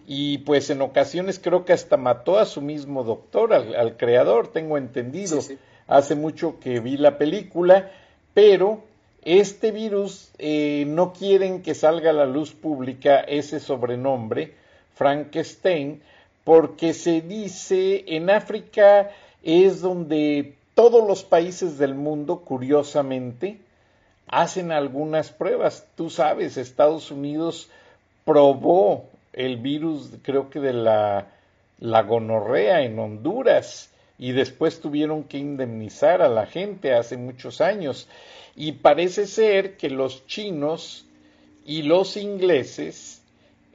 [0.07, 4.47] y pues en ocasiones creo que hasta mató a su mismo doctor, al, al creador,
[4.47, 5.41] tengo entendido.
[5.41, 5.59] Sí, sí.
[5.87, 7.91] Hace mucho que vi la película,
[8.33, 8.81] pero
[9.27, 14.53] este virus eh, no quieren que salga a la luz pública ese sobrenombre,
[14.95, 16.01] Frankenstein,
[16.45, 19.11] porque se dice en África
[19.43, 23.57] es donde todos los países del mundo, curiosamente,
[24.27, 25.85] hacen algunas pruebas.
[25.97, 27.69] Tú sabes, Estados Unidos
[28.23, 31.27] probó el virus, creo que de la,
[31.79, 38.07] la gonorrea en Honduras, y después tuvieron que indemnizar a la gente hace muchos años.
[38.57, 41.05] Y parece ser que los chinos
[41.63, 43.21] y los ingleses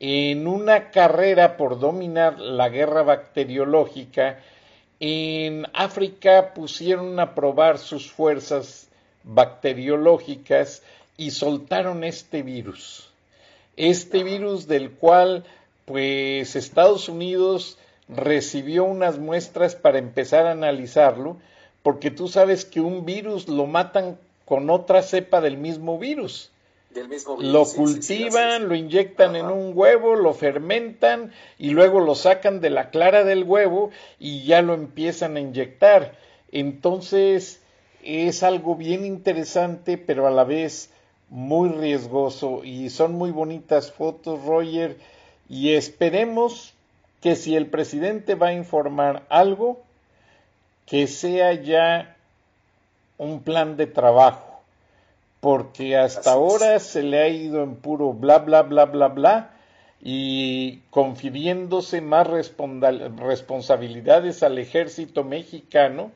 [0.01, 4.41] en una carrera por dominar la guerra bacteriológica,
[4.99, 8.89] en África pusieron a probar sus fuerzas
[9.23, 10.83] bacteriológicas
[11.17, 13.09] y soltaron este virus.
[13.77, 15.45] Este virus del cual
[15.85, 21.37] pues Estados Unidos recibió unas muestras para empezar a analizarlo,
[21.85, 24.19] porque tú sabes que un virus lo matan
[24.53, 26.53] con otra cepa del mismo virus.
[27.39, 32.91] lo cultivan, lo inyectan en un huevo, lo fermentan y luego lo sacan de la
[32.91, 36.19] clara del huevo y ya lo empiezan a inyectar.
[36.51, 37.63] Entonces
[38.03, 40.91] es algo bien interesante, pero a la vez
[41.31, 44.99] muy riesgoso y son muy bonitas fotos, Roger,
[45.49, 46.75] y esperemos
[47.23, 49.81] que si el presidente va a informar algo,
[50.85, 52.19] que sea ya
[53.23, 54.63] un plan de trabajo,
[55.41, 59.51] porque hasta ahora se le ha ido en puro bla, bla, bla, bla, bla,
[60.01, 66.11] y confiriéndose más responsabilidades al ejército mexicano,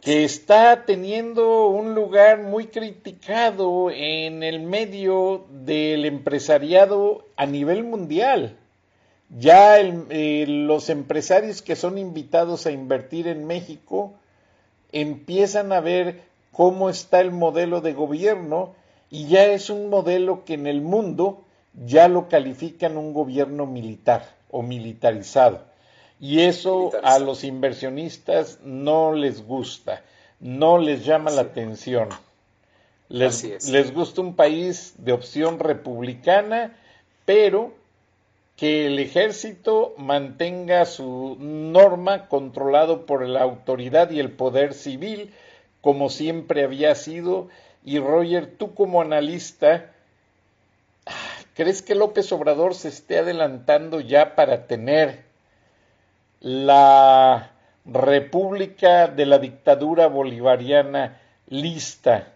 [0.00, 8.56] que está teniendo un lugar muy criticado en el medio del empresariado a nivel mundial.
[9.30, 14.12] Ya eh, los empresarios que son invitados a invertir en México
[14.92, 18.74] empiezan a ver cómo está el modelo de gobierno
[19.10, 21.42] y ya es un modelo que en el mundo
[21.86, 25.60] ya lo califican un gobierno militar o militarizado.
[26.20, 30.02] Y eso a los inversionistas no les gusta,
[30.38, 32.08] no les llama la atención.
[33.08, 36.76] Les, les gusta un país de opción republicana,
[37.24, 37.72] pero
[38.56, 45.32] que el ejército mantenga su norma controlado por la autoridad y el poder civil,
[45.80, 47.48] como siempre había sido.
[47.84, 49.90] Y Roger, tú como analista,
[51.54, 55.24] ¿crees que López Obrador se esté adelantando ya para tener
[56.40, 57.52] la
[57.84, 62.28] república de la dictadura bolivariana lista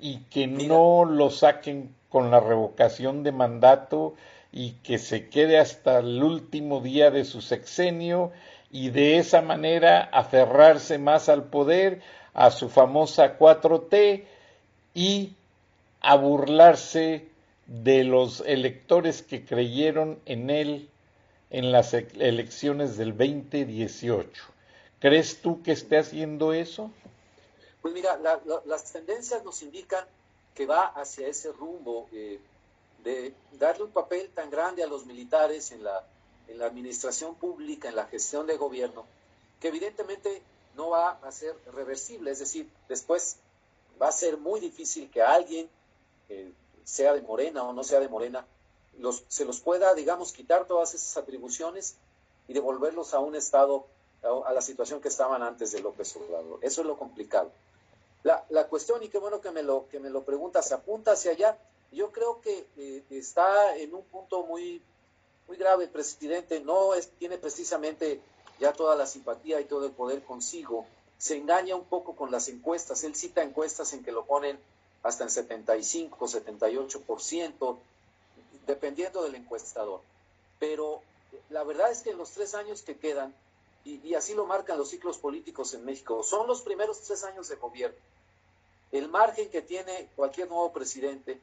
[0.00, 4.14] y que no lo saquen con la revocación de mandato
[4.58, 8.32] y que se quede hasta el último día de su sexenio
[8.72, 12.02] y de esa manera aferrarse más al poder,
[12.34, 14.24] a su famosa 4T
[14.94, 15.34] y
[16.00, 17.28] a burlarse
[17.68, 20.88] de los electores que creyeron en él
[21.50, 24.42] en las e-, elecciones del 2018.
[24.98, 26.90] ¿Crees tú que esté haciendo eso?
[27.80, 28.18] Pues mira,
[28.66, 30.04] las tendencias nos indican
[30.56, 32.08] que va hacia ese rumbo.
[32.12, 32.40] Eh,
[33.04, 36.04] de darle un papel tan grande a los militares en la,
[36.48, 39.06] en la administración pública, en la gestión de gobierno,
[39.60, 40.42] que evidentemente
[40.76, 42.30] no va a ser reversible.
[42.30, 43.36] Es decir, después
[44.00, 45.68] va a ser muy difícil que alguien,
[46.84, 48.46] sea de Morena o no sea de Morena,
[48.98, 51.96] los, se los pueda, digamos, quitar todas esas atribuciones
[52.48, 53.86] y devolverlos a un estado,
[54.22, 56.58] a, la situación que estaban antes de López Obrador.
[56.62, 57.50] Eso es lo complicado.
[58.22, 61.32] La, la cuestión, y qué bueno que me lo, que me lo preguntas, apunta hacia
[61.32, 61.58] allá,
[61.92, 64.82] yo creo que eh, está en un punto muy,
[65.46, 68.20] muy grave presidente, no es, tiene precisamente
[68.60, 72.48] ya toda la simpatía y todo el poder consigo, se engaña un poco con las
[72.48, 74.58] encuestas, él cita encuestas en que lo ponen
[75.02, 77.78] hasta en 75, 78%,
[78.66, 80.00] dependiendo del encuestador.
[80.58, 81.02] Pero
[81.50, 83.34] la verdad es que en los tres años que quedan,
[83.84, 87.48] y, y, así lo marcan los ciclos políticos en México, son los primeros tres años
[87.48, 87.96] de gobierno.
[88.92, 91.40] El margen que tiene cualquier nuevo presidente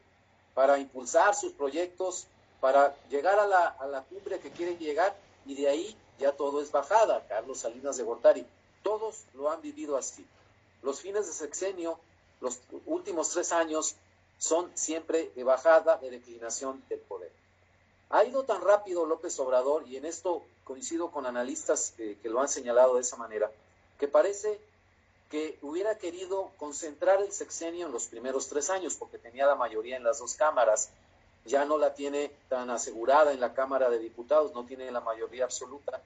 [0.56, 2.26] para impulsar sus proyectos,
[2.60, 5.16] para llegar a la, a la cumbre que quieren llegar
[5.46, 8.48] y de ahí ya todo es bajada, Carlos Salinas de Gortari.
[8.82, 10.26] Todos lo han vivido así.
[10.82, 12.00] Los fines de sexenio,
[12.42, 13.96] los últimos tres años,
[14.38, 17.32] son siempre de bajada, de declinación del poder.
[18.10, 22.48] Ha ido tan rápido López Obrador, y en esto coincido con analistas que lo han
[22.48, 23.52] señalado de esa manera,
[24.00, 24.60] que parece
[25.30, 29.98] que hubiera querido concentrar el sexenio en los primeros tres años, porque tenía la mayoría
[29.98, 30.90] en las dos cámaras,
[31.46, 35.46] ya no la tiene tan asegurada en la Cámara de Diputados, no tiene la mayoría
[35.46, 36.02] absoluta.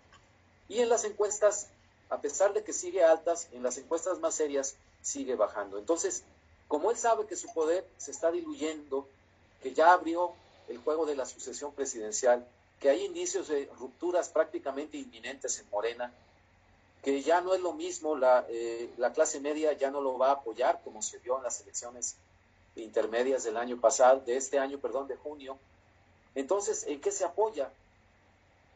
[0.67, 1.67] Y en las encuestas,
[2.09, 5.77] a pesar de que sigue altas, en las encuestas más serias sigue bajando.
[5.77, 6.23] Entonces,
[6.67, 9.07] como él sabe que su poder se está diluyendo,
[9.63, 10.33] que ya abrió
[10.67, 12.45] el juego de la sucesión presidencial,
[12.79, 16.13] que hay indicios de rupturas prácticamente inminentes en Morena,
[17.03, 20.29] que ya no es lo mismo, la, eh, la clase media ya no lo va
[20.29, 22.15] a apoyar como se vio en las elecciones
[22.75, 25.57] intermedias del año pasado, de este año, perdón, de junio.
[26.35, 27.71] Entonces, ¿en qué se apoya?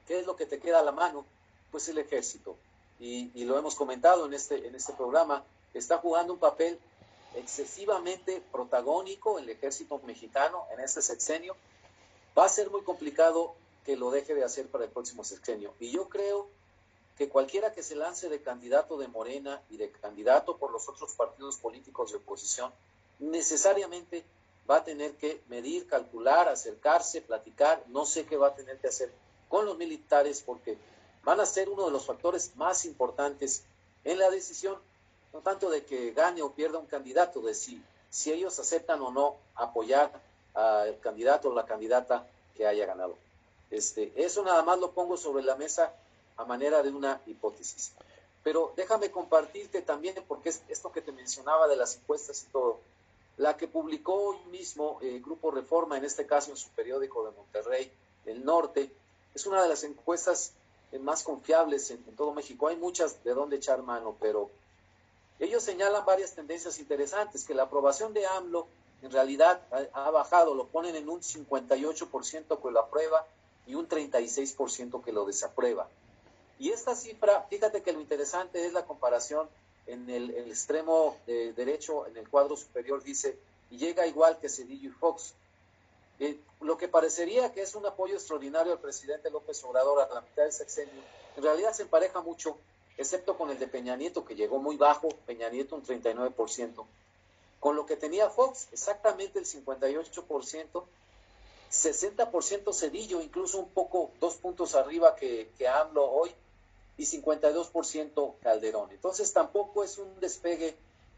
[0.08, 1.26] ¿Qué es lo que te queda a la mano?
[1.72, 2.56] Pues el ejército.
[3.00, 6.80] Y, y lo hemos comentado en este, en este programa, está jugando un papel
[7.36, 11.56] excesivamente protagónico el ejército mexicano en este sexenio
[12.38, 13.54] va a ser muy complicado
[13.86, 15.74] que lo deje de hacer para el próximo sexenio.
[15.80, 16.48] Y yo creo
[17.30, 21.58] cualquiera que se lance de candidato de Morena y de candidato por los otros partidos
[21.58, 22.72] políticos de oposición,
[23.20, 24.24] necesariamente
[24.70, 28.88] va a tener que medir, calcular, acercarse, platicar, no sé qué va a tener que
[28.88, 29.12] hacer
[29.50, 30.78] con los militares porque
[31.24, 33.64] van a ser uno de los factores más importantes
[34.04, 34.78] en la decisión,
[35.32, 39.12] no tanto de que gane o pierda un candidato, de si, si ellos aceptan o
[39.12, 40.12] no apoyar
[40.54, 43.18] al candidato o la candidata que haya ganado.
[43.72, 45.94] Este, eso nada más lo pongo sobre la mesa
[46.38, 47.94] a manera de una hipótesis.
[48.44, 52.80] Pero déjame compartirte también, porque es esto que te mencionaba de las encuestas y todo,
[53.38, 57.32] la que publicó hoy mismo el Grupo Reforma, en este caso en su periódico de
[57.32, 57.92] Monterrey,
[58.26, 58.92] El Norte,
[59.34, 60.54] es una de las encuestas
[61.00, 62.68] más confiables en, todo México.
[62.68, 64.50] Hay muchas de dónde echar mano, pero
[65.40, 68.68] ellos señalan varias tendencias interesantes, que la aprobación de AMLO
[69.02, 69.62] en realidad
[69.94, 73.26] ha, bajado, lo ponen en un 58% que lo aprueba
[73.66, 75.88] y un 36% que lo desaprueba.
[76.60, 79.50] Y esta cifra, fíjate que lo interesante es la comparación
[79.88, 83.38] en el, extremo derecho, en el cuadro superior, dice,
[83.70, 85.34] y llega igual que Cedillo y Fox.
[86.20, 90.22] Eh, lo que parecería que es un apoyo extraordinario al presidente López Obrador a la
[90.22, 91.02] mitad del sexenio,
[91.36, 92.58] en realidad se empareja mucho,
[92.98, 96.86] excepto con el de Peña Nieto, que llegó muy bajo, Peña Nieto un 39%,
[97.60, 100.84] con lo que tenía Fox, exactamente el 58%,
[101.72, 106.32] 60% Cedillo, incluso un poco, dos puntos arriba que, que hoy,
[106.98, 108.92] y 52% Calderón.
[108.92, 110.76] Entonces tampoco es un despegue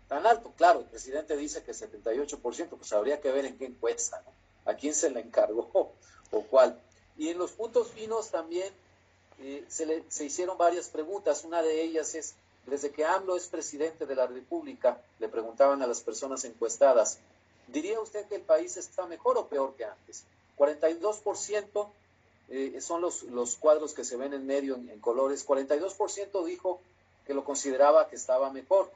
[0.07, 0.53] tan alto.
[0.57, 4.71] Claro, el presidente dice que 78%, pues habría que ver en qué encuesta, ¿no?
[4.71, 5.69] a quién se le encargó
[6.31, 6.79] o cuál.
[7.17, 8.71] Y en los puntos finos también
[9.39, 11.43] eh, se, le, se hicieron varias preguntas.
[11.43, 12.35] Una de ellas es,
[12.65, 17.19] desde que AMLO es presidente de la República, le preguntaban a las personas encuestadas,
[17.67, 20.23] ¿diría usted que el país está mejor o peor que antes?
[20.57, 21.88] 42%
[22.49, 25.47] eh, son los, los cuadros que se ven en medio en, en colores.
[25.47, 26.79] 42% dijo
[27.25, 28.91] que lo consideraba que estaba mejor.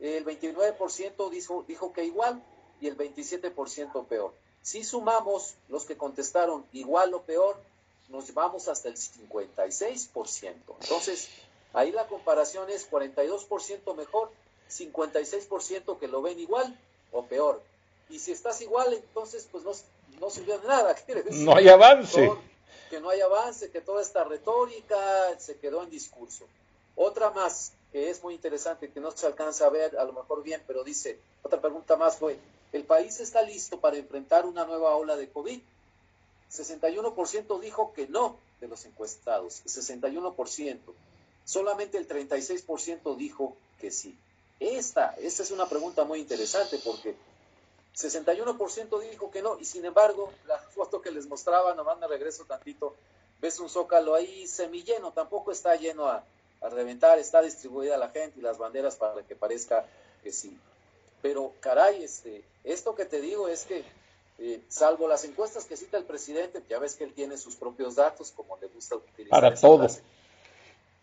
[0.00, 2.42] El 29% dijo, dijo que igual
[2.80, 4.32] y el 27% peor.
[4.62, 7.56] Si sumamos los que contestaron igual o peor,
[8.08, 10.54] nos vamos hasta el 56%.
[10.80, 11.28] Entonces,
[11.72, 14.30] ahí la comparación es 42% mejor,
[14.70, 16.78] 56% que lo ven igual
[17.12, 17.62] o peor.
[18.10, 19.72] Y si estás igual, entonces pues no,
[20.20, 20.96] no sirvió de nada.
[21.30, 22.30] no hay avance.
[22.94, 24.96] Que no hay avance, que toda esta retórica
[25.40, 26.46] se quedó en discurso.
[26.94, 30.44] Otra más, que es muy interesante, que no se alcanza a ver a lo mejor
[30.44, 32.38] bien, pero dice, otra pregunta más fue,
[32.72, 35.60] el país está listo para enfrentar una nueva ola de COVID.
[36.52, 40.78] 61% dijo que no de los encuestados, 61%.
[41.44, 44.16] Solamente el 36% dijo que sí.
[44.60, 47.16] Esta, esta es una pregunta muy interesante porque
[47.94, 52.44] 61% dijo que no y sin embargo la foto que les mostraba, nomás me regreso
[52.44, 52.94] tantito,
[53.40, 56.24] ves un zócalo ahí semilleno, tampoco está lleno a,
[56.60, 59.86] a reventar, está distribuida la gente y las banderas para que parezca
[60.22, 60.58] que sí.
[61.24, 63.84] Pero, caray, este, esto que te digo es que,
[64.38, 67.94] eh, salvo las encuestas que cita el presidente, ya ves que él tiene sus propios
[67.94, 69.40] datos, como le gusta utilizar.
[69.40, 69.86] Para todo.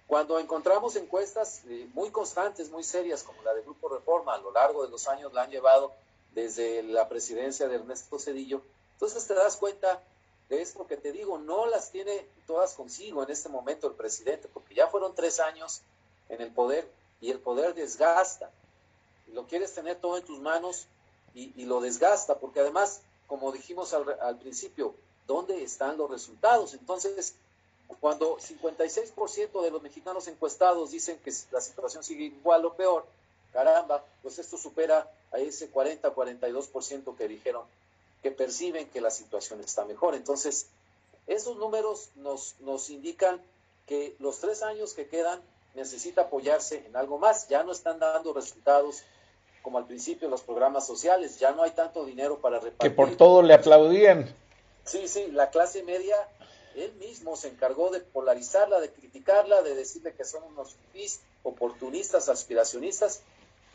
[0.07, 4.51] Cuando encontramos encuestas eh, muy constantes, muy serias, como la de Grupo Reforma, a lo
[4.51, 5.93] largo de los años la han llevado
[6.33, 8.61] desde la presidencia de Ernesto Cedillo,
[8.93, 10.01] entonces te das cuenta
[10.49, 14.47] de esto que te digo, no las tiene todas consigo en este momento el presidente,
[14.53, 15.81] porque ya fueron tres años
[16.29, 16.87] en el poder
[17.19, 18.51] y el poder desgasta
[19.33, 20.87] lo quieres tener todo en tus manos
[21.33, 24.93] y, lo desgasta, porque además, como dijimos al, principio,
[25.27, 26.73] ¿dónde están los resultados?
[26.73, 27.35] Entonces,
[28.01, 33.05] cuando 56% de los mexicanos encuestados dicen que la situación sigue igual o peor,
[33.53, 37.63] caramba, pues esto supera a ese 40-42% que dijeron
[38.21, 40.15] que perciben que la situación está mejor.
[40.15, 40.67] Entonces,
[41.27, 43.41] esos números nos, nos indican
[43.87, 45.41] que los tres años que quedan
[45.75, 47.47] necesita apoyarse en algo más.
[47.47, 49.03] Ya no están dando resultados
[49.61, 52.91] como al principio los programas sociales, ya no hay tanto dinero para repartir.
[52.91, 54.33] Que por todo le aplaudían.
[54.85, 56.15] Sí, sí, la clase media,
[56.75, 60.75] él mismo se encargó de polarizarla, de criticarla, de decirle que son unos
[61.43, 63.21] oportunistas, aspiracionistas,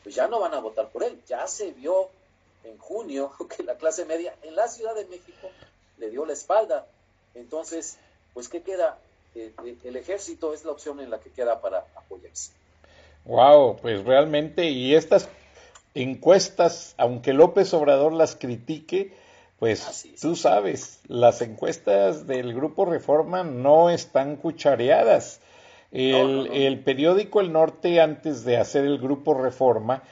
[0.07, 1.21] pues ya no van a votar por él.
[1.27, 2.11] Ya se vio
[2.63, 5.51] en junio que la clase media en la Ciudad de México
[5.99, 6.87] le dio la espalda.
[7.35, 7.99] Entonces,
[8.33, 8.99] pues, ¿qué queda?
[9.35, 12.53] Eh, eh, el ejército es la opción en la que queda para apoyarse.
[13.25, 15.29] Wow, pues realmente, y estas
[15.95, 19.13] encuestas, aunque López Obrador las critique,
[19.59, 25.41] pues tú sabes, las encuestas del Grupo Reforma no están cuchareadas.
[25.93, 30.03] El, el, periódico El Norte, antes de hacer el Grupo Reforma,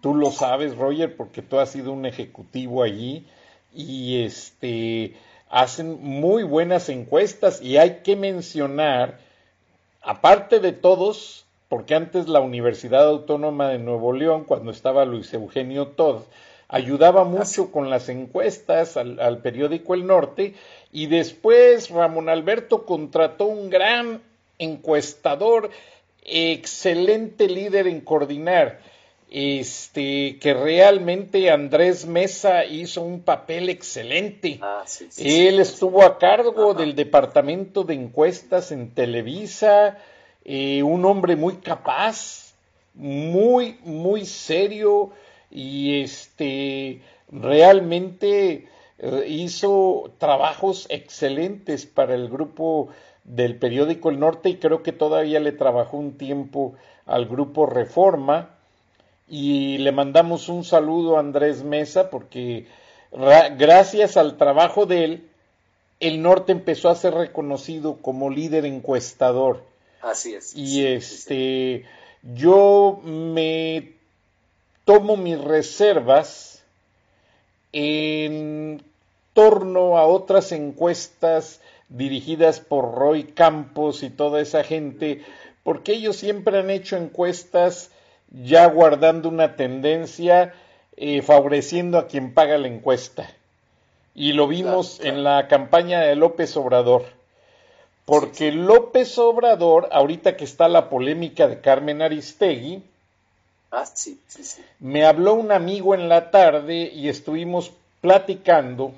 [0.00, 3.26] tú lo sabes, Roger, porque tú has sido un ejecutivo allí,
[3.74, 5.14] y este
[5.50, 9.18] hacen muy buenas encuestas y hay que mencionar,
[10.02, 15.88] aparte de todos, porque antes la Universidad Autónoma de Nuevo León, cuando estaba Luis Eugenio
[15.88, 16.22] Todd,
[16.68, 20.54] ayudaba mucho con las encuestas al, al, periódico El Norte
[20.92, 24.20] y después Ramón Alberto contrató un gran
[24.58, 25.70] encuestador,
[26.22, 28.80] excelente líder en coordinar,
[29.30, 34.58] este que realmente Andrés Mesa hizo un papel excelente.
[34.62, 39.98] Ah, sí, sí, Él estuvo a cargo del departamento de encuestas en Televisa,
[40.44, 42.54] eh, un hombre muy capaz,
[42.94, 45.10] muy, muy serio
[45.50, 52.88] y este realmente eh, hizo trabajos excelentes para el grupo
[53.28, 56.74] del periódico El Norte y creo que todavía le trabajó un tiempo
[57.06, 58.50] al grupo Reforma
[59.28, 62.66] y le mandamos un saludo a Andrés Mesa porque
[63.12, 65.28] gracias al trabajo de él
[66.00, 69.64] el norte empezó a ser reconocido como líder encuestador.
[70.00, 70.54] Así es.
[70.54, 71.84] Y sí, este, sí.
[72.34, 73.94] yo me
[74.84, 76.62] tomo mis reservas
[77.72, 78.82] en
[79.34, 85.24] torno a otras encuestas dirigidas por Roy Campos y toda esa gente,
[85.62, 87.90] porque ellos siempre han hecho encuestas
[88.30, 90.54] ya guardando una tendencia
[90.96, 93.30] eh, favoreciendo a quien paga la encuesta.
[94.14, 95.16] Y lo vimos Claro, claro.
[95.18, 97.04] en la campaña de López Obrador.
[98.04, 102.82] Porque López Obrador, ahorita que está la polémica de Carmen Aristegui,
[103.70, 104.18] Ah, sí.
[104.80, 107.70] me habló un amigo en la tarde y estuvimos
[108.00, 108.92] platicando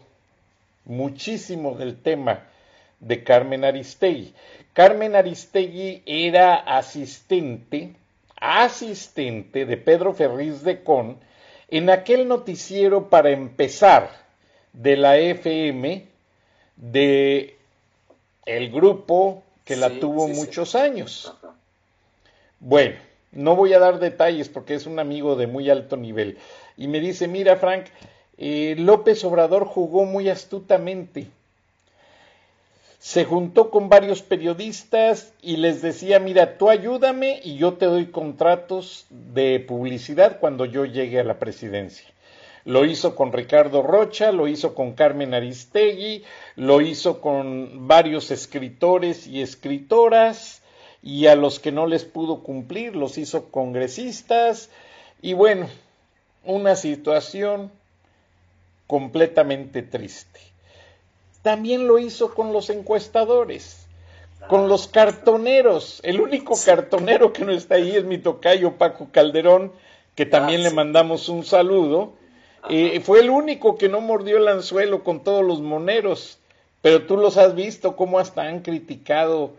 [0.84, 2.45] muchísimo del tema
[3.01, 4.35] de Carmen Aristegui.
[4.73, 7.95] Carmen Aristegui era asistente,
[8.37, 11.19] asistente de Pedro Ferriz de Con
[11.69, 14.11] en aquel noticiero para empezar
[14.73, 16.07] de la FM
[16.77, 17.57] de
[18.47, 20.41] el grupo que la tuvo sí, sí.
[20.41, 21.35] muchos años.
[22.59, 22.97] Bueno,
[23.33, 26.39] no voy a dar detalles porque es un amigo de muy alto nivel.
[26.77, 27.87] Y me dice, mira Frank,
[28.39, 31.29] eh, López Obrador jugó muy astutamente.
[33.01, 38.11] Se juntó con varios periodistas y les decía, mira, tú ayúdame y yo te doy
[38.11, 42.07] contratos de publicidad cuando yo llegue a la presidencia.
[42.67, 46.25] Lo hizo con Ricardo Rocha, lo hizo con Carmen Aristegui,
[46.57, 50.61] lo hizo con varios escritores y escritoras,
[51.03, 54.69] y a los que no les pudo cumplir los hizo congresistas,
[55.23, 55.71] y bueno,
[56.45, 57.73] una situación
[58.87, 60.50] completamente triste.
[61.43, 63.86] También lo hizo con los encuestadores,
[64.49, 66.01] con los cartoneros.
[66.03, 69.72] El único cartonero que no está ahí es mi tocayo Paco Calderón,
[70.14, 70.76] que también Ah, le sí.
[70.76, 72.12] mandamos un saludo.
[72.68, 76.38] Eh, fue el único que no mordió el anzuelo con todos los moneros,
[76.82, 79.53] pero tú los has visto cómo hasta han criticado,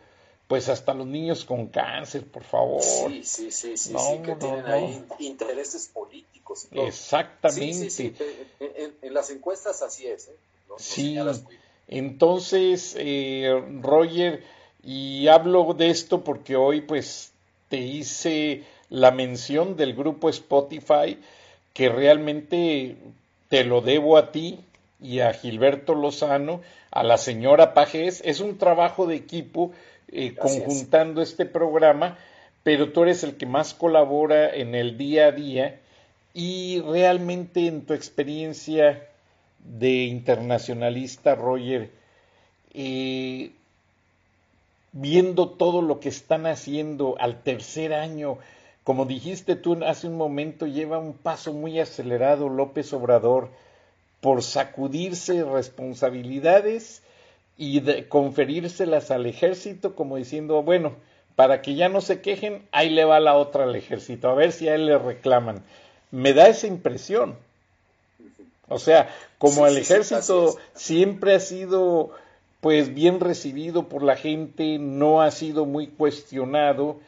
[0.48, 2.82] pues hasta los niños con cáncer, por favor.
[2.84, 4.72] Sí, sí, sí, sí, No, sí, que no, tienen no.
[4.72, 6.66] ahí intereses políticos.
[6.66, 6.86] y todo.
[6.86, 7.74] Exactamente.
[7.74, 8.16] Sí, sí, sí.
[8.60, 10.36] En, en- en las encuestas así es, ¿eh?
[10.78, 11.62] Sí, muy bien.
[11.88, 14.44] Entonces, eh, Roger,
[14.84, 17.32] y hablo de esto porque hoy pues
[17.70, 21.18] te hice la mención del grupo Spotify,
[21.74, 22.96] que realmente
[23.50, 24.60] te lo debo a ti
[25.02, 26.62] y a Gilberto Lozano,
[26.92, 28.22] a la señora Pajés.
[28.26, 29.72] Es un trabajo de equipo
[30.12, 32.18] eh, conjuntando este programa,
[32.64, 35.80] pero tú eres el que más colabora en el día a día
[36.34, 39.08] y realmente en tu experiencia
[39.66, 41.92] de internacionalista, Roger,
[44.92, 48.38] viendo todo lo que están haciendo al tercer año,
[48.84, 53.50] como dijiste tú hace un momento, lleva un paso muy acelerado López Obrador
[54.22, 57.04] por sacudirse responsabilidades
[57.58, 60.96] y conferírselas al ejército, como diciendo, bueno,
[61.36, 64.52] para que ya no se quejen, ahí le va la otra al ejército, a ver
[64.52, 65.64] si a él le reclaman.
[66.12, 67.38] Me da esa impresión.
[68.72, 72.12] O sea, como Sí, el sí, ejército siempre ha sido
[72.62, 77.00] pues bien recibido por la gente, no ha sido muy cuestionado,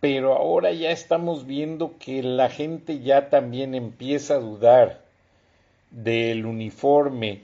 [0.00, 5.02] pero ahora ya estamos viendo que la gente ya también empieza a dudar
[5.90, 7.42] del uniforme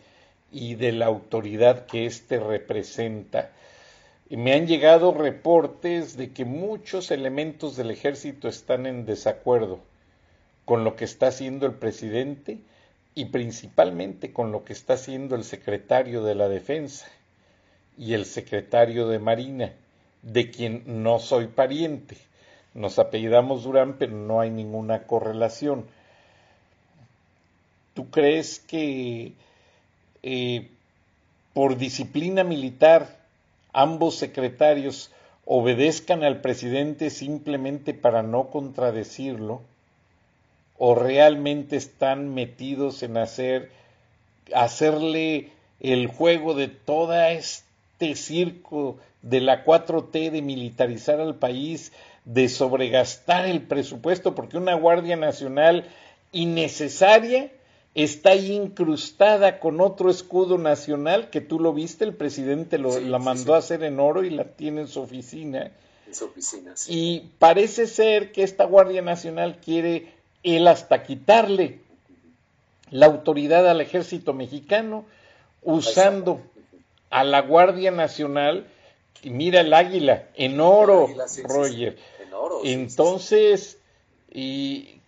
[0.51, 3.51] y de la autoridad que éste representa.
[4.31, 9.81] Y me han llegado reportes de que muchos elementos del ejército están en desacuerdo
[10.65, 12.59] con lo que está haciendo el presidente
[13.15, 17.07] y principalmente con lo que está haciendo el secretario de la defensa
[17.97, 19.73] y el secretario de Marina,
[20.23, 22.17] de quien no soy pariente.
[22.75, 25.87] Nos apellidamos Durán, pero no hay ninguna correlación.
[27.95, 29.35] ¿Tú crees que
[30.25, 30.69] eh,
[31.53, 33.17] por disciplina militar,
[33.73, 35.13] ambos secretarios
[35.45, 39.63] obedezcan al presidente simplemente para no contradecirlo,
[40.79, 43.71] o realmente están metidos en hacer
[44.53, 45.51] hacerle
[45.81, 51.93] el juego de todo este circo de la 4T de militarizar al país,
[52.25, 55.89] de sobregastar el presupuesto, porque una Guardia Nacional
[56.33, 57.51] innecesaria
[57.95, 63.19] está ahí incrustada con otro escudo nacional que tú lo viste, el presidente lo, la
[63.19, 65.71] mandó a hacer en oro y la tiene en su oficina.
[66.07, 70.13] En su oficina, Y parece ser que esta Guardia Nacional quiere
[70.45, 71.81] él hasta quitarle
[72.91, 75.05] la autoridad al ejército mexicano
[75.63, 76.41] usando
[77.11, 78.67] a la Guardia Nacional,
[79.25, 81.09] mira el águila, en oro,
[81.45, 81.97] Roger.
[82.63, 83.79] Entonces,
[84.31, 85.01] ¿y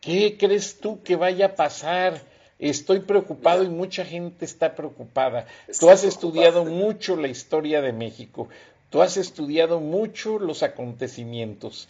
[0.00, 2.20] qué crees tú que vaya a pasar?
[2.58, 5.46] Estoy preocupado y mucha gente está preocupada.
[5.78, 8.48] Tú has estudiado mucho la historia de México,
[8.90, 11.88] tú has estudiado mucho los acontecimientos.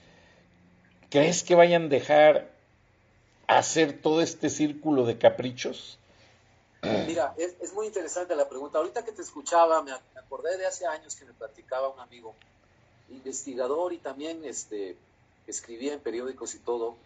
[1.08, 2.49] ¿Crees que vayan a dejar
[3.58, 5.98] hacer todo este círculo de caprichos?
[6.82, 8.78] Mira, es, muy interesante la pregunta.
[8.78, 12.34] Ahorita que te escuchaba, me acordé de hace años que me platicaba un amigo,
[13.10, 14.96] investigador y también este,
[15.46, 16.96] escribía en periódicos y todo,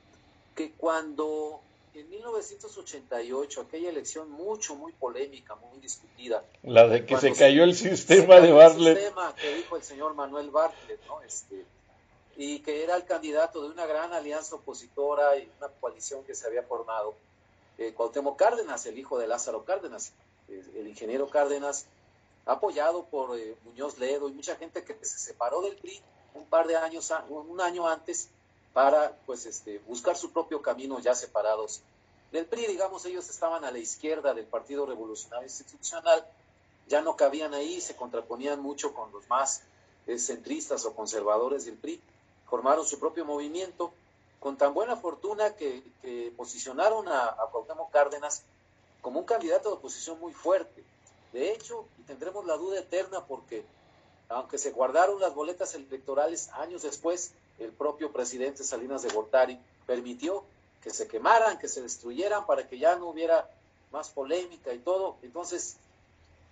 [0.55, 1.61] que cuando
[1.95, 6.45] en 1988, aquella elección mucho, muy polémica, muy discutida.
[6.63, 8.97] La de que se cayó el sistema de Bartlett.
[8.97, 11.23] El sistema que dijo el señor Manuel Bartlett, ¿no?
[11.23, 11.65] Este,
[12.37, 16.47] y que era el candidato de una gran alianza opositora y una coalición que se
[16.47, 17.15] había formado.
[17.79, 20.13] Eh, Cuauhtémoc Cárdenas, el hijo de Lázaro Cárdenas,
[20.49, 21.87] el ingeniero Cárdenas,
[22.47, 26.01] apoyado por eh, Muñoz Ledo y mucha gente que se separó del PRI
[26.35, 28.29] un par de años, un año antes,
[28.73, 31.81] para pues este, buscar su propio camino ya separados.
[32.33, 36.27] Del PRI, digamos, ellos estaban a la izquierda del Partido Revolucionario Institucional,
[36.89, 39.63] ya no cabían ahí, se contraponían mucho con los más
[40.09, 42.01] eh, centristas o conservadores del PRI,
[42.47, 43.93] formaron su propio movimiento
[44.41, 45.83] con tan buena fortuna que,
[46.37, 47.49] posicionaron a, a
[47.91, 48.43] Cárdenas
[49.01, 50.85] como un candidato de oposición muy fuerte.
[51.33, 53.65] De hecho, y tendremos la duda eterna porque,
[54.29, 60.45] aunque se guardaron las boletas electorales años después, el propio presidente Salinas de Gortari permitió
[60.83, 63.49] que se quemaran, que se destruyeran para que ya no hubiera
[63.91, 65.17] más polémica y todo.
[65.23, 65.77] Entonces,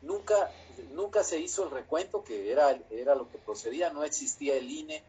[0.00, 0.50] nunca,
[0.92, 5.02] nunca se hizo el recuento, que era, era lo que procedía, no existía el INE,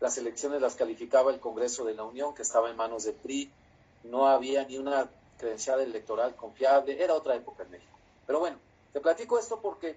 [0.00, 3.50] las elecciones las calificaba el Congreso de la Unión, que estaba en manos del PRI,
[4.04, 7.98] no había ni una credencial electoral confiable, era otra época en México.
[8.26, 8.58] Pero bueno,
[8.92, 9.96] te platico esto porque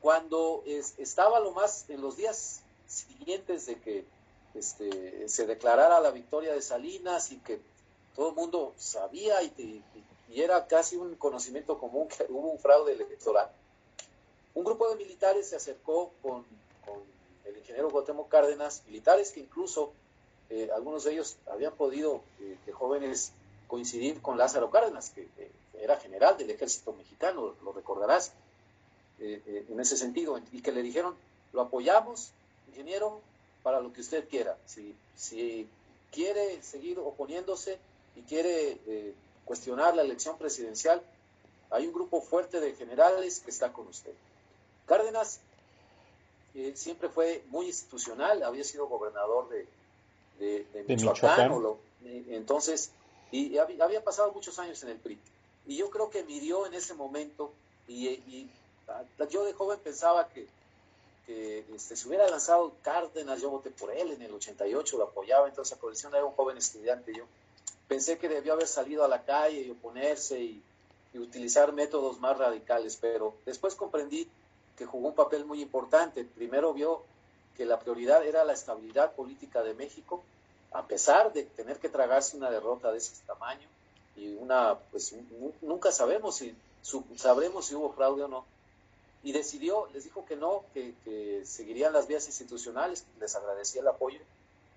[0.00, 0.62] cuando
[0.98, 4.04] estaba lo más, en los días siguientes de que
[4.54, 7.60] este, se declarara la victoria de Salinas y que
[8.16, 9.82] todo el mundo sabía y,
[10.28, 13.50] y, era casi un conocimiento común que hubo un fraude electoral,
[14.54, 16.44] un grupo de militares se acercó con
[17.50, 19.92] el ingeniero Guatemala Cárdenas, militares que incluso
[20.48, 23.32] eh, algunos de ellos habían podido, eh, de jóvenes,
[23.68, 25.28] coincidir con Lázaro Cárdenas, que
[25.74, 28.32] era general del ejército mexicano, lo recordarás,
[29.20, 31.14] eh, en ese sentido, y que le dijeron,
[31.52, 32.32] lo apoyamos,
[32.68, 33.20] ingeniero,
[33.62, 34.56] para lo que usted quiera.
[34.66, 35.68] Si, si
[36.10, 37.78] quiere seguir oponiéndose
[38.16, 41.00] y quiere cuestionar la elección presidencial,
[41.70, 44.14] hay un grupo fuerte de generales que está con usted.
[44.86, 45.38] Cárdenas
[46.74, 49.66] siempre fue muy institucional, había sido gobernador de,
[50.38, 51.52] de, Michoacán,
[52.28, 52.90] entonces,
[53.30, 55.18] y, había, pasado muchos años en el PRI.
[55.66, 57.52] Y yo creo que midió en ese momento,
[57.86, 58.48] y,
[59.30, 60.48] yo de joven pensaba que,
[61.26, 65.48] que este, si hubiera lanzado Cárdenas, yo voté por él en el 88, lo apoyaba,
[65.48, 67.24] entonces la coalición era un joven estudiante yo.
[67.86, 70.62] Pensé que debió haber salido a la calle y oponerse y
[71.14, 74.28] utilizar métodos más radicales, pero después comprendí
[74.80, 76.24] que jugó un papel muy importante.
[76.24, 77.02] Primero vio
[77.54, 80.22] que la prioridad era la estabilidad política de México,
[80.72, 83.68] a pesar de tener que tragarse una derrota de ese tamaño
[84.16, 85.14] y una, pues
[85.60, 86.56] nunca sabemos si
[87.16, 88.46] sabremos si hubo fraude o no.
[89.22, 94.20] Y decidió, les dijo que no, que, seguirían las vías institucionales, les agradecía el apoyo,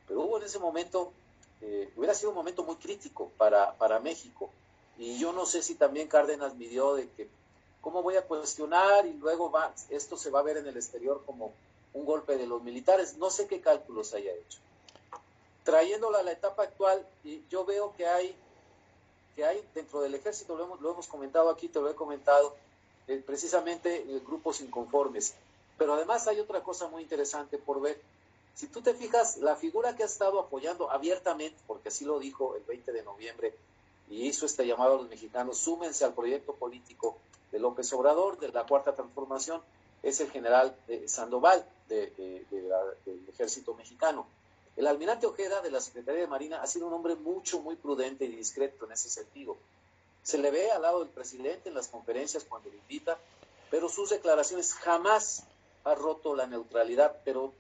[0.05, 1.13] pero hubo en ese momento,
[1.61, 4.49] eh, hubiera sido un momento muy crítico para, para México.
[4.97, 7.29] Y yo no sé si también Cárdenas midió de que
[7.83, 9.05] ¿Cómo voy a cuestionar?
[9.05, 9.51] Y luego
[9.89, 11.51] esto se va a ver en el exterior como
[11.93, 13.17] un golpe de los militares.
[13.17, 14.59] No sé qué cálculos haya hecho.
[15.65, 17.05] Trayéndola a la etapa actual,
[17.49, 18.33] yo veo que hay,
[19.35, 22.55] que hay dentro del ejército, lo hemos, comentado aquí, te lo he comentado,
[23.09, 25.33] eh, precisamente grupos inconformes.
[25.77, 28.01] Pero además hay otra cosa muy interesante por ver.
[28.55, 32.55] Si tú te fijas, la figura que ha estado apoyando abiertamente, porque así lo dijo
[32.55, 33.53] el 20 de noviembre
[34.09, 37.17] y hizo este llamado a los mexicanos, súmense al proyecto político
[37.53, 39.61] de López Obrador, de la Cuarta Transformación,
[40.01, 40.75] es el general
[41.05, 42.11] Sandoval del
[43.29, 44.25] ejército mexicano.
[44.75, 48.25] El almirante Ojeda de la Secretaría de Marina ha sido un hombre mucho, muy prudente
[48.25, 49.55] y discreto en ese sentido.
[50.23, 53.19] Se le ve al lado del presidente en las conferencias cuando lo invita,
[53.69, 55.43] pero sus declaraciones jamás
[55.83, 57.53] ha roto la neutralidad, pero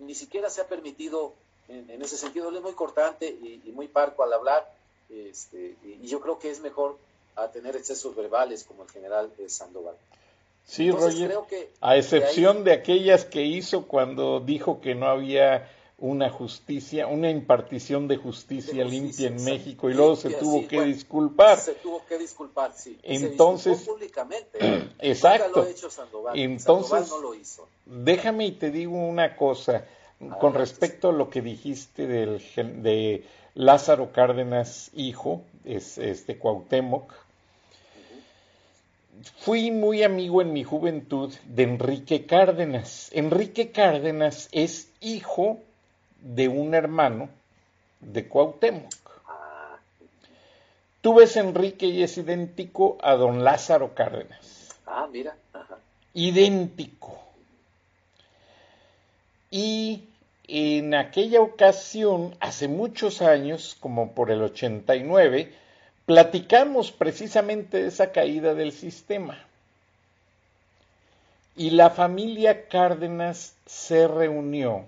[0.00, 1.32] ni siquiera se ha permitido,
[1.68, 4.68] en, ese sentido, él es muy cortante y, muy parco al hablar,
[5.10, 6.98] este, y, yo creo que es mejor
[7.36, 9.96] a tener excesos verbales como el general Sandoval.
[10.64, 11.36] Sí, Roger,
[11.80, 15.68] a excepción de aquellas que hizo cuando dijo que no había
[15.98, 21.58] una justicia, una impartición de justicia, limpia en México y luego se tuvo que disculpar.
[21.58, 22.98] Se tuvo que disculpar, sí.
[23.02, 24.58] Entonces, se públicamente.
[24.98, 25.62] exacto.
[25.62, 26.38] Lo hecho Sandoval.
[26.38, 27.68] Entonces, no lo hizo.
[27.86, 29.84] déjame y te digo una cosa
[30.40, 32.42] con respecto a lo que dijiste del,
[32.82, 33.24] de
[33.54, 37.12] Lázaro Cárdenas, hijo, es este Cuauhtémoc.
[39.38, 43.10] Fui muy amigo en mi juventud de Enrique Cárdenas.
[43.12, 45.60] Enrique Cárdenas es hijo
[46.20, 47.28] de un hermano
[48.00, 48.92] de Cuauhtémoc.
[51.02, 54.68] Tú ves Enrique y es idéntico a don Lázaro Cárdenas.
[54.86, 55.36] Ah, mira.
[56.14, 57.20] Idéntico.
[59.50, 60.08] Y
[60.48, 65.52] en aquella ocasión, hace muchos años, como por el 89,
[66.06, 69.38] platicamos precisamente de esa caída del sistema.
[71.56, 74.86] Y la familia Cárdenas se reunió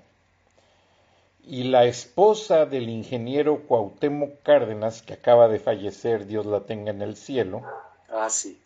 [1.47, 7.03] y la esposa del ingeniero Cuauhtémoc Cárdenas, que acaba de fallecer, Dios la tenga en
[7.03, 7.63] el cielo.
[8.09, 8.59] Ah, sí,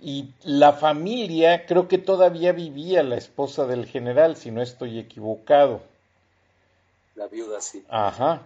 [0.00, 5.80] Y la familia, creo que todavía vivía la esposa del general, si no estoy equivocado.
[7.18, 7.84] La viuda, sí.
[7.88, 8.42] Ajá.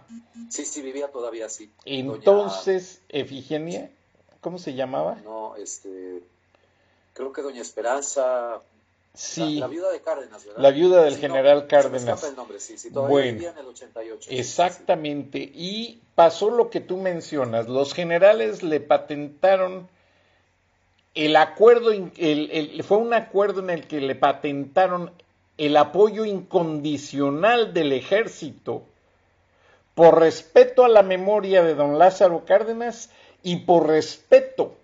[0.49, 1.71] Sí, sí, vivía todavía, sí.
[1.85, 3.91] Entonces, Efigenia,
[4.41, 5.15] ¿cómo se llamaba?
[5.23, 6.23] No, este,
[7.13, 8.63] creo que Doña Esperanza
[9.15, 9.59] Sí.
[9.59, 10.59] La, viuda de Cárdenas, ¿verdad?
[10.59, 12.23] La viuda del general Cárdenas.
[12.23, 14.29] el nombre, sí, sí, bueno, en el 88.
[14.31, 15.37] Exactamente.
[15.37, 17.67] Y pasó lo que tú mencionas.
[17.67, 19.87] Los generales le patentaron
[21.13, 25.11] el acuerdo, el, fue un acuerdo en el que le patentaron
[25.57, 28.83] el apoyo incondicional del ejército
[29.95, 33.11] por respeto a la memoria de don Lázaro Cárdenas
[33.43, 34.75] y por respeto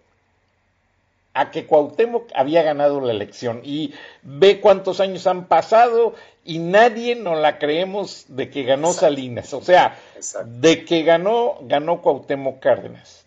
[1.33, 3.61] a que Cuauhtémoc había ganado la elección.
[3.63, 6.13] Y ve cuántos años han pasado
[6.43, 9.53] y nadie nos la creemos de que ganó Salinas.
[9.53, 9.97] O sea,
[10.45, 13.25] de que ganó, ganó Cuauhtémoc Cárdenas.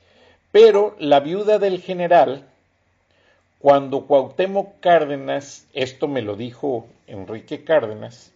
[0.51, 2.47] Pero la viuda del general,
[3.63, 8.33] cuando Cuauhtémoc Cárdenas, esto me lo dijo Enrique Cárdenas,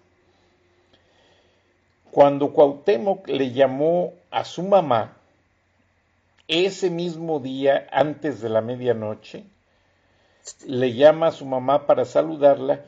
[2.12, 5.16] cuando Cuauhtémoc le llamó a su mamá,
[6.47, 9.43] ese mismo día, antes de la medianoche,
[10.64, 12.85] le llama a su mamá para saludarla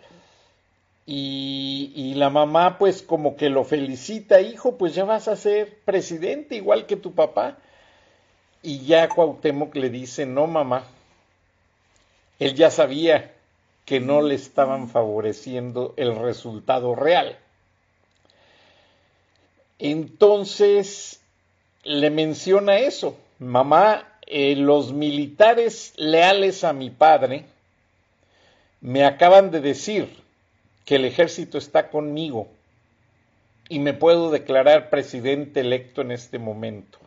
[1.07, 6.55] y, la mamá pues como que lo felicita, hijo, pues ya vas a ser presidente
[6.55, 7.59] igual que tu papá.
[8.63, 10.85] Y ya Cuauhtémoc le dice, no mamá,
[12.39, 13.35] él ya sabía
[13.85, 17.39] que no le estaban favoreciendo el resultado real.
[19.79, 21.21] Entonces
[21.85, 27.47] le menciona eso, mamá, eh, los militares leales a mi padre
[28.81, 30.09] me acaban de decir
[30.85, 32.49] que el ejército está conmigo
[33.69, 36.99] y me puedo declarar presidente electo en este momento.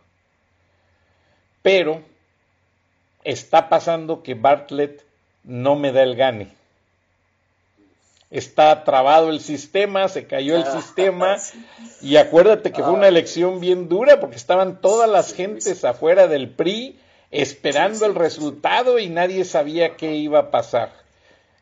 [1.61, 2.01] Pero
[3.23, 5.10] está pasando que Bartlett
[5.43, 6.49] no me da el gane.
[8.29, 11.37] Está trabado el sistema, se cayó el sistema
[12.01, 16.49] y acuérdate que fue una elección bien dura porque estaban todas las gentes afuera del
[16.49, 16.97] PRI
[17.31, 20.93] esperando el resultado y nadie sabía qué iba a pasar.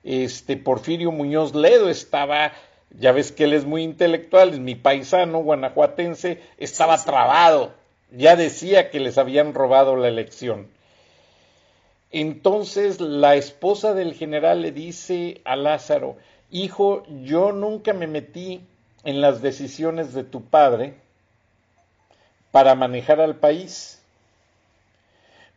[0.04, 2.54] Este Porfirio Muñoz Ledo estaba,
[2.92, 7.74] ya ves que él es muy intelectual, es mi paisano guanajuatense, estaba trabado,
[8.12, 10.68] ya decía que les habían robado la elección.
[12.12, 16.18] Entonces la esposa del general le dice a Lázaro,
[16.50, 18.62] hijo, yo nunca me metí
[19.04, 20.96] en las decisiones de tu padre
[22.52, 24.00] para manejar al país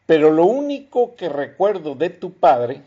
[0.07, 2.83] pero lo único que recuerdo de tu padre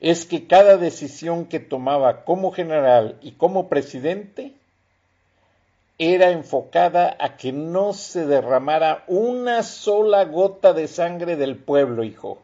[0.00, 4.52] es que cada decisión que tomaba como general y como presidente
[6.02, 12.38] era enfocada a que no se derramara una sola gota de sangre del pueblo, hijo.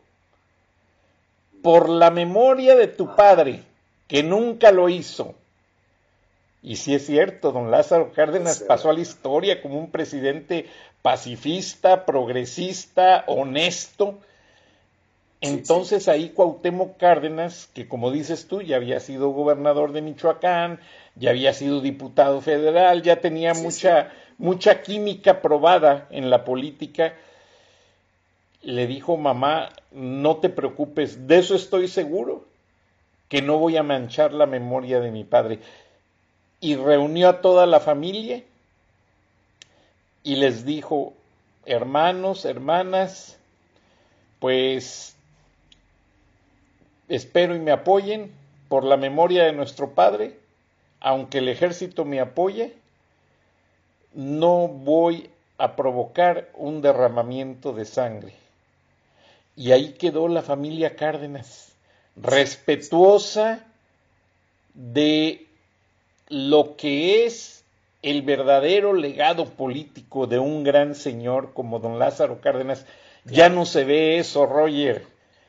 [1.63, 3.63] Por la memoria de tu padre,
[4.09, 5.35] que nunca lo hizo.
[6.63, 10.67] Y si es cierto, don Lázaro Cárdenas pasó a la historia como un presidente
[11.01, 14.19] pacifista, progresista, honesto,
[15.41, 20.81] Entonces ahí Cuauhtémoc Cárdenas, que como dices tú, ya había sido gobernador de Michoacán,
[21.15, 27.15] ya había sido diputado federal, ya tenía mucha, mucha química probada en la política,
[28.63, 32.47] le dijo mamá, no te preocupes, de eso estoy seguro,
[33.29, 35.61] que no voy a manchar la memoria de mi padre.
[36.61, 38.43] Y reunió a toda la familia
[40.23, 41.13] y les dijo,
[41.67, 43.37] hermanos, hermanas,
[44.41, 45.16] pues
[47.09, 48.33] espero y me apoyen
[48.69, 50.37] por la memoria de nuestro Padre,
[51.01, 52.75] aunque el ejército me apoye,
[54.15, 58.35] no voy a provocar un derramamiento de sangre.
[59.55, 61.73] Y ahí quedó la familia Cárdenas,
[62.17, 63.65] respetuosa
[64.75, 65.47] de
[66.29, 67.65] lo que es
[68.03, 72.85] el verdadero legado político de un gran señor como don Lázaro Cárdenas.
[73.25, 75.07] Ya no se ve eso, Roger.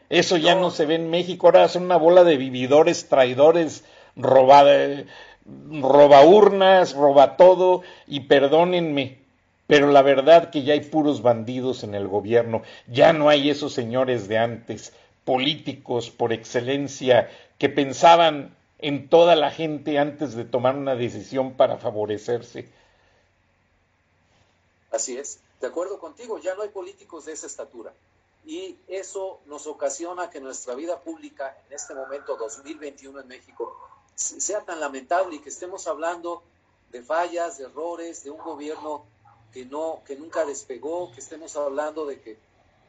[0.09, 0.71] Eso ya no.
[0.71, 1.47] se ve en México.
[1.47, 3.83] Ahora son una bola de vividores, traidores,
[4.15, 4.63] roba,
[5.45, 7.81] roba urnas, roba todo.
[8.07, 9.19] Y perdónenme,
[9.67, 12.63] pero la verdad que ya hay puros bandidos en el gobierno.
[12.87, 14.93] Ya no hay esos señores de antes,
[15.25, 21.77] políticos por excelencia, que pensaban en toda la gente antes de tomar una decisión para
[21.77, 22.69] favorecerse.
[24.91, 27.91] Así es, de acuerdo contigo, ya no hay políticos de esa estatura
[28.47, 33.77] y eso nos ocasiona que nuestra vida pública en este momento 2021 en México
[34.15, 36.41] sea tan lamentable y que estemos hablando
[36.89, 39.03] de fallas, de errores, de un gobierno
[39.51, 42.37] que no que nunca despegó, que estemos hablando de que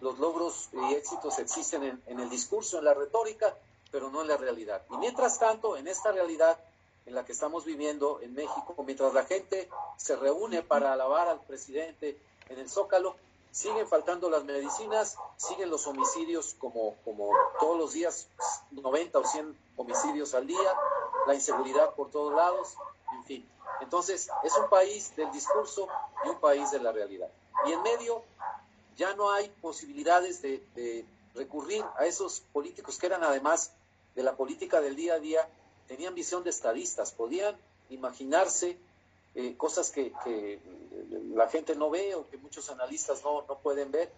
[0.00, 3.52] los logros y éxitos existen en, en el discurso, en la retórica,
[3.90, 4.82] pero no en la realidad.
[4.92, 6.56] Y mientras tanto, en esta realidad
[7.04, 11.40] en la que estamos viviendo en México, mientras la gente se reúne para alabar al
[11.40, 12.16] presidente
[12.48, 13.16] en el Zócalo,
[13.58, 18.28] siguen faltando las medicinas, siguen los homicidios como, como todos los días,
[18.70, 20.74] 90 o 100 homicidios al día,
[21.26, 22.76] la inseguridad por todos lados,
[23.16, 23.48] en fin.
[23.80, 25.88] Entonces, es un país del discurso
[26.24, 27.28] y un país de la realidad.
[27.66, 28.22] Y en medio
[28.96, 31.04] ya no hay posibilidades de,
[31.34, 33.72] recurrir a esos políticos que eran además
[34.14, 35.48] de la política del día a día,
[35.88, 37.56] tenían visión de estadistas, podían
[37.90, 38.76] imaginarse
[39.34, 40.12] eh, cosas que,
[41.10, 44.10] la gente no ve o que muchos analistas no, no pueden ver,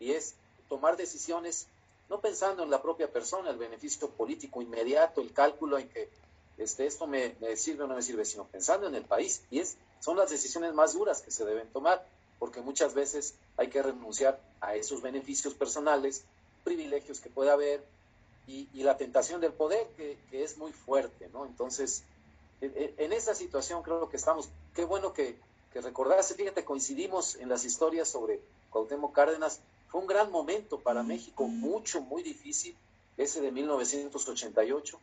[0.00, 0.34] y es
[0.68, 1.66] tomar decisiones
[2.08, 6.08] no pensando en la propia persona, el beneficio político inmediato, el cálculo en que
[6.56, 9.42] este, esto me, me, sirve o no me sirve, sino pensando en el país.
[9.50, 12.04] Y es, son las decisiones más duras que se deben tomar,
[12.38, 16.24] porque muchas veces hay que renunciar a esos beneficios personales,
[16.64, 17.84] privilegios que pueda haber,
[18.46, 21.44] y, y la tentación del poder, que, que, es muy fuerte, ¿no?
[21.44, 22.02] Entonces,
[22.62, 25.38] en, en esa situación creo que estamos, qué bueno que,
[25.72, 28.40] que recordarse, fíjate, coincidimos en las historias sobre
[28.70, 32.76] Cuauhtémoc Cárdenas, fue un gran momento para México, mucho, muy difícil,
[33.16, 35.00] ese de 1988.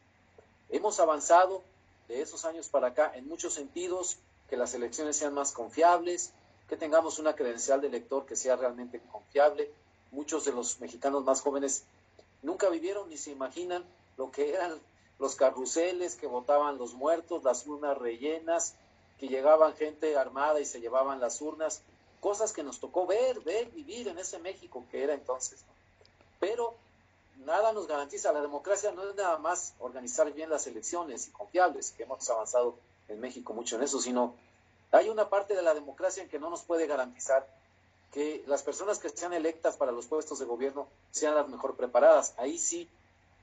[0.69, 1.63] Hemos avanzado
[2.07, 4.17] de esos años para acá en muchos sentidos,
[4.49, 6.31] que las elecciones sean más confiables,
[6.69, 9.71] que tengamos una credencial de elector que sea realmente confiable.
[10.11, 11.83] Muchos de los mexicanos más jóvenes
[12.41, 13.83] nunca vivieron ni se imaginan
[14.17, 14.79] lo que eran
[15.19, 18.75] los carruseles que votaban los muertos, las urnas rellenas,
[19.19, 21.81] que llegaban gente armada y se llevaban las urnas,
[22.19, 25.63] cosas que nos tocó ver, ver, vivir en ese México que era entonces.
[26.39, 26.75] Pero
[27.45, 31.91] nada nos garantiza, la democracia no es nada más organizar bien las elecciones y confiables,
[31.91, 32.75] que hemos avanzado
[33.07, 34.33] en México mucho en eso, sino
[34.91, 37.47] hay una parte de la democracia en que no nos puede garantizar
[38.11, 42.33] que las personas que sean electas para los puestos de gobierno sean las mejor preparadas.
[42.37, 42.87] Ahí sí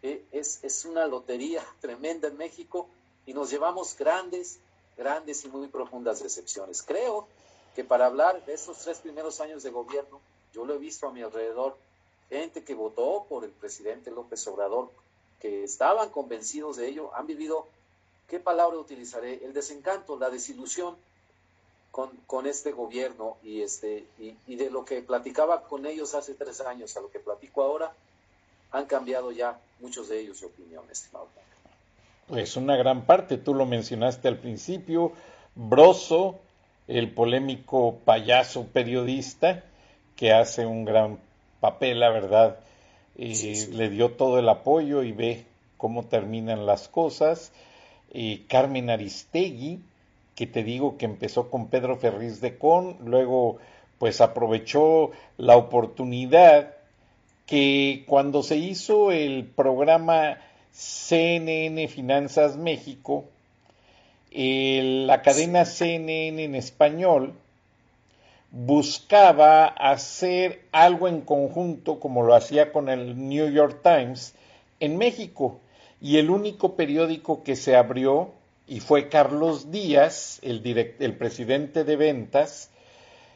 [0.02, 2.88] eh, es, es una lotería tremenda en México
[3.26, 4.58] y nos llevamos grandes,
[4.96, 6.82] grandes y muy profundas decepciones.
[6.82, 7.26] Creo
[7.74, 10.20] que para hablar de esos tres primeros años de gobierno,
[10.52, 11.76] yo lo he visto a mi alrededor,
[12.28, 14.90] gente que votó por el presidente López Obrador,
[15.40, 17.66] que estaban convencidos de ello, han vivido,
[18.28, 19.44] ¿qué palabra utilizaré?
[19.44, 20.96] El desencanto, la desilusión
[21.90, 26.34] con, con este gobierno y, este, y, y, de lo que platicaba con ellos hace
[26.34, 27.92] tres años a lo que platico ahora,
[28.70, 31.28] han cambiado ya muchos de ellos de opinión, estimado.
[32.32, 35.12] Pues una gran parte, tú lo mencionaste al principio,
[35.54, 36.40] Broso,
[36.88, 39.64] el polémico payaso periodista,
[40.16, 41.18] que hace un gran
[41.60, 42.56] papel, la verdad,
[43.18, 43.72] y sí, sí.
[43.72, 45.44] le dio todo el apoyo y ve
[45.76, 47.52] cómo terminan las cosas.
[48.10, 49.80] Y Carmen Aristegui,
[50.34, 53.58] que te digo que empezó con Pedro Ferriz de Con, luego
[53.98, 56.76] pues aprovechó la oportunidad
[57.44, 60.38] que cuando se hizo el programa
[60.72, 63.26] CNN Finanzas México,
[64.30, 67.34] la cadena CNN en español,
[68.50, 74.34] buscaba hacer algo en conjunto como lo hacía con el New York Times
[74.80, 75.60] en México.
[76.00, 78.32] Y el único periódico que se abrió
[78.66, 82.70] y fue Carlos Díaz, el presidente de ventas,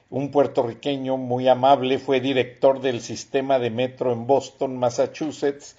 [0.09, 5.76] un puertorriqueño muy amable, fue director del sistema de metro en Boston, Massachusetts,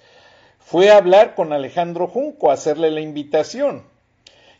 [0.58, 3.82] fue a hablar con Alejandro Junco, a hacerle la invitación,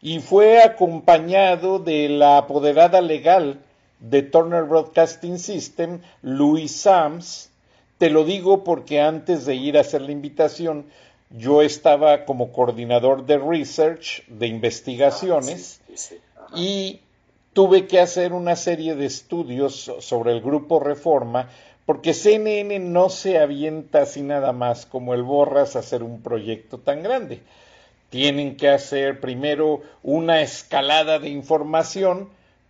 [0.01, 3.61] y fue acompañado de la apoderada legal
[4.01, 7.51] de Turner Broadcasting System, Louis Sams.
[7.99, 10.87] Te lo digo porque antes de ir a hacer la invitación,
[11.31, 15.81] yo estaba como coordinador de research, de investigaciones,
[16.37, 17.01] ah, y
[17.53, 21.51] tuve que hacer una serie de estudios sobre el grupo Reforma,
[21.89, 26.77] porque CNN no se avienta así nada más como el Borras a hacer un proyecto
[26.77, 27.41] tan grande.
[28.11, 32.29] Tienen que hacer primero una escalada de información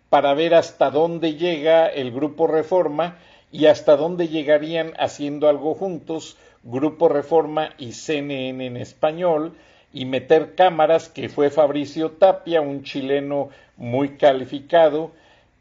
[0.09, 3.19] para ver hasta dónde llega el grupo Reforma
[3.51, 9.57] y hasta dónde llegarían haciendo algo juntos Grupo Reforma y CNN en español
[9.93, 15.11] y meter cámaras que fue Fabricio Tapia, un chileno muy calificado,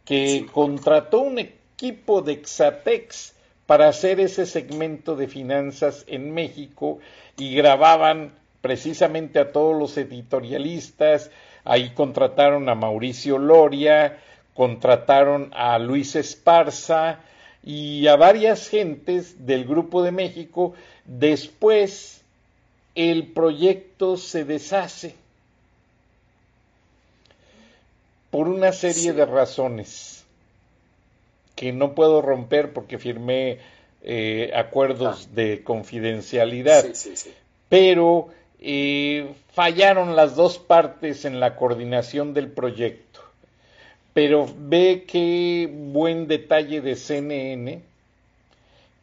[0.06, 3.34] que contrató un equipo de Exatex
[3.68, 7.00] para hacer ese segmento de finanzas en México
[7.38, 11.30] y grababan precisamente a todos los editorialistas,
[11.66, 14.20] ahí contrataron a Mauricio Loria,
[14.56, 17.20] contrataron a Luis Esparza
[17.62, 20.74] y a varias gentes del Grupo de México.
[21.06, 22.22] Después
[22.96, 25.14] el proyecto se deshace
[28.32, 30.17] por una serie de razones
[31.58, 33.58] que no puedo romper porque firmé
[34.04, 35.36] eh, acuerdos ah.
[35.36, 36.86] de confidencialidad,
[37.68, 38.30] pero
[38.62, 43.22] eh, fallaron las dos partes en la coordinación del proyecto.
[44.14, 47.82] Pero ve qué buen detalle de CNN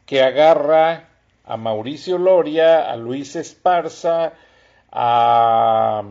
[0.05, 1.09] que agarra
[1.45, 4.33] a Mauricio Loria, a Luis Esparza,
[4.91, 6.03] a,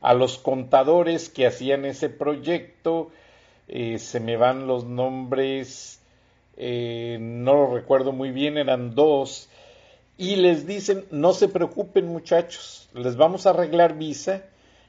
[0.00, 3.10] a los contadores que hacían ese proyecto,
[3.68, 6.00] eh, se me van los nombres,
[6.56, 9.48] eh, no lo recuerdo muy bien, eran dos,
[10.16, 14.42] y les dicen, no se preocupen muchachos, les vamos a arreglar visa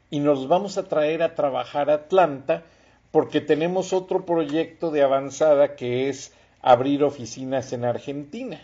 [0.10, 2.64] y nos vamos a traer a trabajar a Atlanta
[3.12, 8.60] porque tenemos otro proyecto de avanzada que es abrir oficinas en Argentina.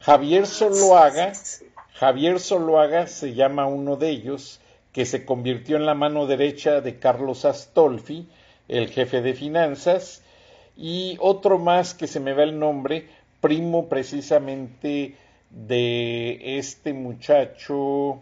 [0.00, 1.32] Javier Soloaga,
[1.94, 4.60] Javier Soloaga se llama uno de ellos,
[4.94, 8.26] que se convirtió en la mano derecha de Carlos Astolfi,
[8.68, 10.22] el jefe de finanzas,
[10.76, 13.08] y otro más que se me va el nombre,
[13.40, 15.16] primo precisamente
[15.50, 18.20] de este muchacho,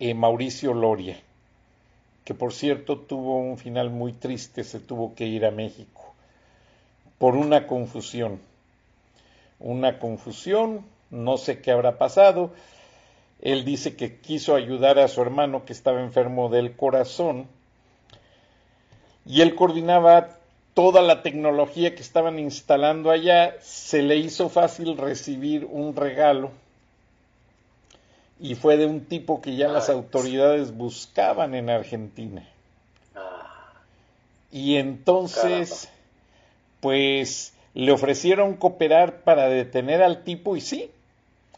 [0.00, 1.16] eh, Mauricio Loria,
[2.24, 6.12] que por cierto tuvo un final muy triste, se tuvo que ir a México
[7.18, 8.40] por una confusión.
[9.60, 12.52] Una confusión, no sé qué habrá pasado.
[13.40, 17.46] Él dice que quiso ayudar a su hermano que estaba enfermo del corazón
[19.24, 20.30] y él coordinaba
[20.74, 23.56] toda la tecnología que estaban instalando allá.
[23.60, 26.50] Se le hizo fácil recibir un regalo
[28.40, 32.48] y fue de un tipo que ya las autoridades buscaban en Argentina.
[33.14, 33.74] Ah.
[34.50, 35.88] Y entonces,
[36.80, 40.90] pues le ofrecieron cooperar para detener al tipo y sí,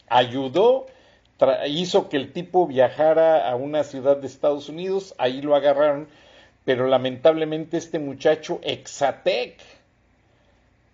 [0.09, 0.87] ayudó,
[1.67, 6.09] hizo que el tipo viajara a una ciudad de Estados Unidos, ahí lo agarraron,
[6.65, 9.59] pero lamentablemente este muchacho Exatec,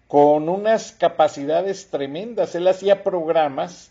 [0.09, 3.91] con unas capacidades tremendas, él hacía programas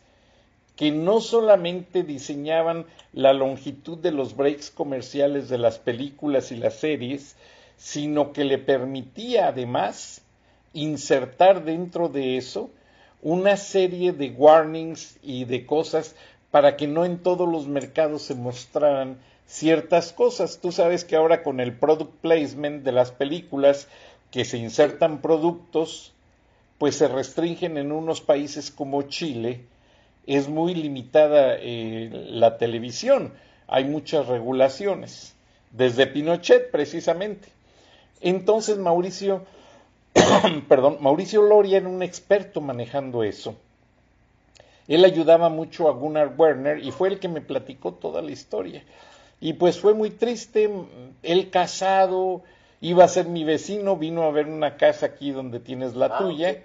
[0.75, 6.75] que no solamente diseñaban la longitud de los breaks comerciales de las películas y las
[6.75, 7.35] series,
[7.77, 10.21] sino que le permitía además
[10.73, 12.69] insertar dentro de eso
[13.21, 16.15] una serie de warnings y de cosas
[16.55, 20.59] para que no en todos los mercados se mostraran ciertas cosas.
[20.61, 23.89] Tú sabes que ahora con el product placement de las películas
[24.31, 26.13] que se insertan productos,
[26.77, 29.65] pues se restringen en unos países como Chile,
[30.27, 33.33] es muy limitada eh, la televisión,
[33.67, 35.35] hay muchas regulaciones,
[35.71, 37.49] desde Pinochet precisamente.
[38.21, 39.43] Entonces Mauricio,
[40.69, 43.57] perdón, Mauricio Loria era un experto manejando eso.
[44.87, 48.83] Él ayudaba mucho a Gunnar Werner y fue el que me platicó toda la historia.
[49.39, 50.69] Y pues fue muy triste,
[51.23, 52.43] él casado,
[52.81, 56.17] iba a ser mi vecino, vino a ver una casa aquí donde tienes la ah,
[56.17, 56.63] tuya.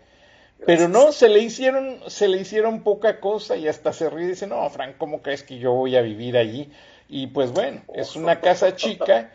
[0.67, 4.29] Pero no, se le hicieron, se le hicieron poca cosa y hasta se ríe y
[4.29, 6.71] dice, no, Frank, ¿cómo crees que yo voy a vivir allí?
[7.09, 9.31] Y pues bueno, es una casa chica,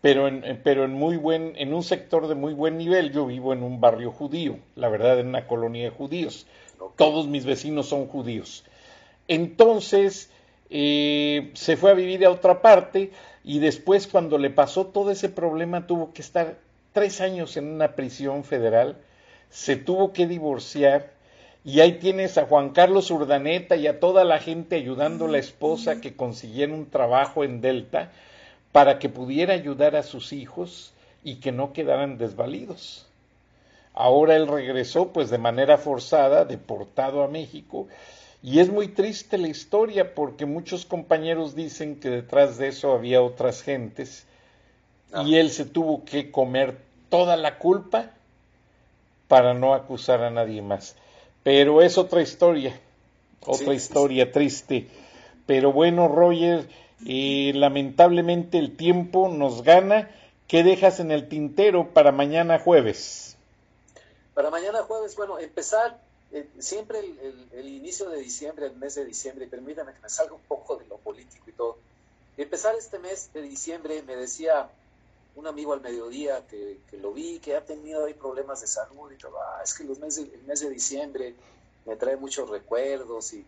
[0.00, 3.12] pero en, pero en muy buen, en un sector de muy buen nivel.
[3.12, 6.46] Yo vivo en un barrio judío, la verdad, en una colonia de judíos.
[6.96, 8.64] Todos mis vecinos son judíos.
[9.28, 10.30] Entonces,
[10.70, 13.12] eh, se fue a vivir a otra parte
[13.44, 16.58] y después cuando le pasó todo ese problema tuvo que estar
[16.92, 18.96] tres años en una prisión federal,
[19.50, 21.12] se tuvo que divorciar
[21.64, 25.38] y ahí tienes a Juan Carlos Urdaneta y a toda la gente ayudando a la
[25.38, 28.12] esposa que consiguiera un trabajo en Delta
[28.72, 30.92] para que pudiera ayudar a sus hijos
[31.24, 33.06] y que no quedaran desvalidos.
[33.96, 37.88] Ahora él regresó pues de manera forzada, deportado a México,
[38.42, 43.22] y es muy triste la historia porque muchos compañeros dicen que detrás de eso había
[43.22, 44.26] otras gentes
[45.24, 45.40] y ah.
[45.40, 46.76] él se tuvo que comer
[47.08, 48.10] toda la culpa
[49.28, 50.94] para no acusar a nadie más.
[51.42, 52.78] Pero es otra historia,
[53.44, 54.88] otra historia triste.
[55.46, 56.68] Pero bueno, Roger,
[57.04, 60.10] y lamentablemente el tiempo nos gana.
[60.48, 63.35] ¿Qué dejas en el tintero para mañana jueves?
[64.36, 65.98] Para mañana jueves, bueno, empezar
[66.30, 70.42] eh, siempre el, inicio de diciembre, el mes de diciembre, permítame que me salga un
[70.42, 71.78] poco de lo político y todo.
[72.36, 74.68] Empezar este mes de diciembre, me decía
[75.36, 79.16] un amigo al mediodía que, lo vi, que ha tenido ahí problemas de salud y
[79.16, 81.34] todo, ah, es que los meses, el mes de diciembre
[81.86, 83.42] me trae muchos recuerdos y,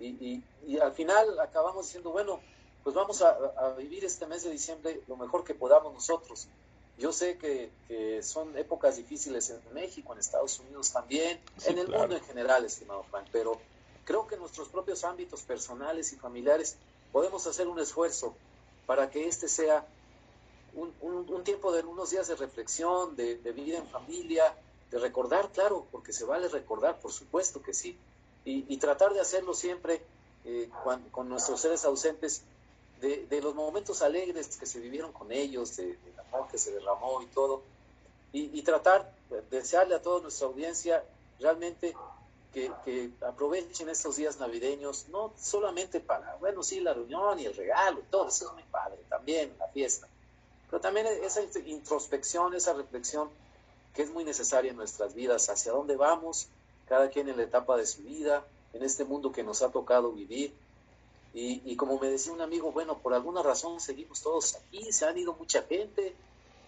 [0.00, 2.40] y, y al final acabamos diciendo, bueno,
[2.82, 6.48] pues vamos a, vivir este mes de diciembre lo mejor que podamos nosotros.
[6.98, 7.70] Yo sé que,
[8.22, 13.04] son épocas difíciles en México, en Estados Unidos también, en el mundo en general, estimado
[13.04, 13.60] Frank, pero
[14.04, 16.76] creo que en nuestros propios ámbitos personales y familiares
[17.12, 18.34] podemos hacer un esfuerzo
[18.86, 19.86] para que este sea
[20.74, 24.54] un, tiempo de unos días de reflexión, de, vida en familia,
[24.90, 27.98] de recordar, claro, porque se vale recordar, por supuesto que sí,
[28.44, 30.02] y, tratar de hacerlo siempre
[30.44, 30.70] eh,
[31.10, 32.42] con nuestros seres ausentes
[33.00, 37.22] de, los momentos alegres que se vivieron con ellos, de, del amor que se derramó
[37.22, 37.62] y todo,
[38.32, 41.02] y, tratar de desearle a toda nuestra audiencia
[41.40, 41.94] realmente
[42.52, 48.00] que, aprovechen estos días navideños, no solamente para, bueno, sí, la reunión y el regalo
[48.00, 50.08] y todo, eso es muy padre, también la fiesta,
[50.70, 53.28] pero también esa introspección, esa reflexión
[53.94, 56.48] que es muy necesaria en nuestras vidas, hacia dónde vamos,
[56.88, 60.12] cada quien en la etapa de su vida, en este mundo que nos ha tocado
[60.12, 60.52] vivir,
[61.38, 65.18] y, como me decía un amigo, bueno, por alguna razón seguimos todos aquí, se han
[65.18, 66.14] ido mucha gente,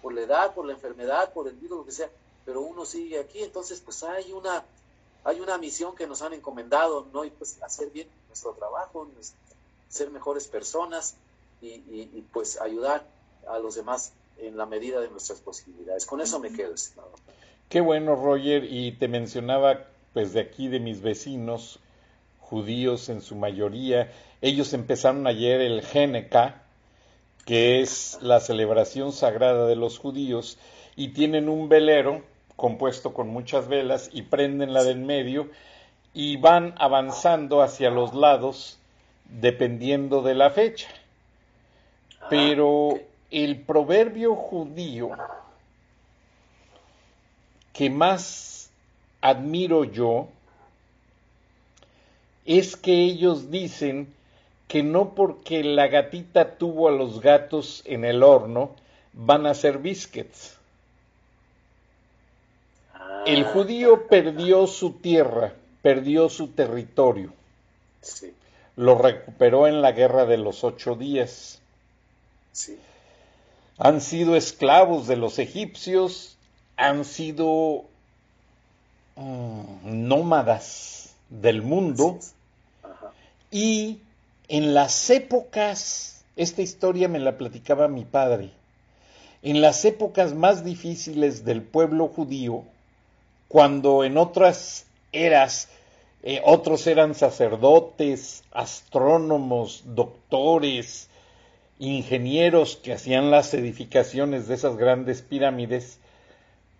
[0.02, 2.10] por la edad, por la enfermedad, por el virus, lo que sea,
[2.44, 4.62] pero uno sigue aquí, entonces pues hay una,
[5.24, 7.24] hay una misión que nos han encomendado, ¿no?
[7.24, 9.08] Y pues hacer bien nuestro trabajo,
[9.88, 11.16] ser mejores personas
[11.62, 13.06] y, pues ayudar
[13.48, 16.04] a los demás en la medida de nuestras posibilidades.
[16.04, 17.12] Con eso me quedo, estimado.
[17.70, 21.80] Qué bueno, Roger, y te mencionaba pues de aquí de mis vecinos,
[22.48, 24.10] judíos en su mayoría.
[24.40, 26.54] Ellos empezaron ayer el GNK,
[27.44, 30.58] que es la celebración sagrada de los judíos,
[30.96, 32.22] y tienen un velero
[32.56, 35.48] compuesto con muchas velas y prenden la del medio
[36.14, 38.78] y van avanzando hacia los lados
[39.28, 40.88] dependiendo de la fecha.
[42.30, 42.98] Pero
[43.30, 45.10] el proverbio judío
[47.72, 48.70] que más
[49.20, 50.28] admiro yo
[52.48, 54.14] es que ellos dicen
[54.68, 58.74] que no porque la gatita tuvo a los gatos en el horno
[59.12, 60.56] van a ser biscuits.
[63.26, 63.50] El ah.
[63.52, 67.34] judío perdió su tierra, perdió su territorio.
[68.76, 71.60] Lo recuperó en la guerra de los ocho días.
[73.76, 76.38] Han sido esclavos de los egipcios,
[76.78, 77.84] han sido
[79.16, 82.18] mm, nómadas del mundo.
[83.50, 84.00] Y
[84.48, 88.50] en las épocas, esta historia me la platicaba mi padre,
[89.42, 92.64] en las épocas más difíciles del pueblo judío,
[93.48, 95.68] cuando en otras eras
[96.22, 101.08] eh, otros eran sacerdotes, astrónomos, doctores,
[101.78, 106.00] ingenieros que hacían las edificaciones de esas grandes pirámides,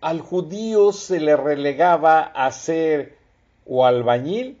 [0.01, 3.17] al judío se le relegaba a ser
[3.65, 4.57] o albañil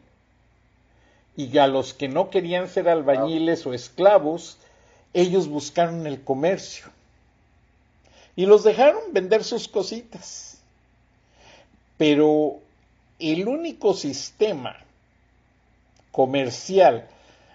[1.39, 4.57] y a los que no querían ser albañiles o esclavos,
[5.13, 6.87] ellos buscaron el comercio
[8.35, 10.59] y los dejaron vender sus cositas.
[11.97, 12.59] Pero
[13.19, 14.75] el único sistema
[16.11, 17.07] comercial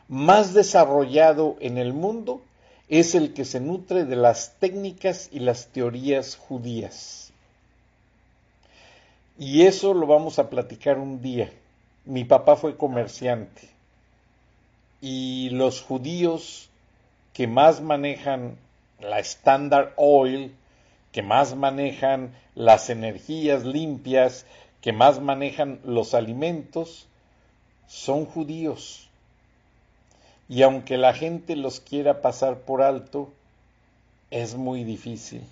[0.09, 2.41] más desarrollado en el mundo
[2.89, 7.33] es el que se nutre de las técnicas y las teorías judías.
[9.39, 11.53] Y eso lo vamos a platicar un día.
[12.07, 13.74] Mi papá fue comerciante
[15.07, 16.71] y los judíos
[17.35, 18.57] que más manejan
[19.01, 20.55] la Standard Oil,
[21.13, 24.47] que más manejan las energías limpias,
[24.81, 27.07] que más manejan los alimentos,
[27.87, 29.11] son judíos.
[30.49, 33.31] Y aunque la gente los quiera pasar por alto,
[34.31, 35.43] es muy difícil.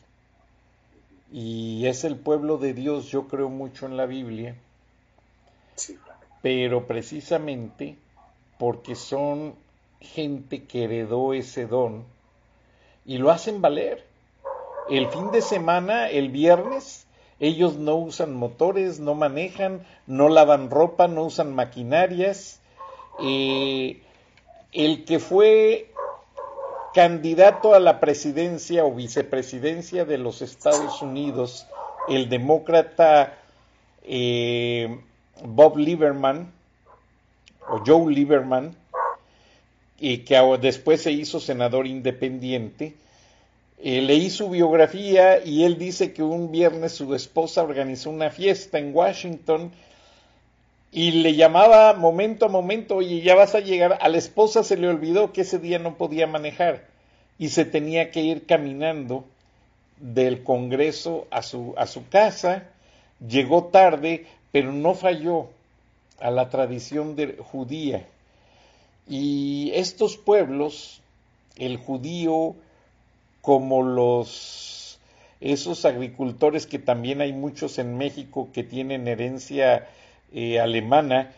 [1.31, 4.57] Y es el pueblo de Dios, yo creo mucho en la Biblia,
[6.41, 7.99] pero precisamente
[8.63, 9.57] porque son
[10.01, 12.05] gente que heredó ese don
[13.05, 14.07] y lo hacen valer.
[14.89, 17.09] El fin de semana, el viernes,
[17.41, 22.61] ellos no usan motores, no manejan, no lavan ropa, no usan maquinarias.
[23.25, 24.01] Eh,
[24.71, 25.91] el que fue
[26.95, 31.67] candidato a la presidencia o vicepresidencia de los Estados Unidos,
[32.07, 33.41] el demócrata
[34.05, 35.01] eh,
[35.45, 36.62] Bob Lieberman,
[37.69, 38.75] o Joe Lieberman,
[39.99, 42.95] y que después se hizo senador independiente,
[43.85, 48.79] eh, leí su biografía y él dice que un viernes su esposa organizó una fiesta
[48.79, 49.73] en Washington
[50.93, 53.99] y le llamaba momento a momento, oye, ya vas a llegar.
[54.01, 56.87] A la esposa se le olvidó que ese día no podía manejar
[57.39, 59.25] y se tenía que ir caminando
[59.99, 62.69] del Congreso a su, a su casa.
[63.27, 65.49] Llegó tarde, pero no falló
[66.21, 68.07] a la tradición de, judía.
[69.09, 71.01] Y estos pueblos,
[71.57, 72.55] el judío,
[73.41, 74.99] como los
[75.43, 79.89] esos agricultores que también hay muchos en México que tienen herencia
[80.33, 81.33] eh, alemana,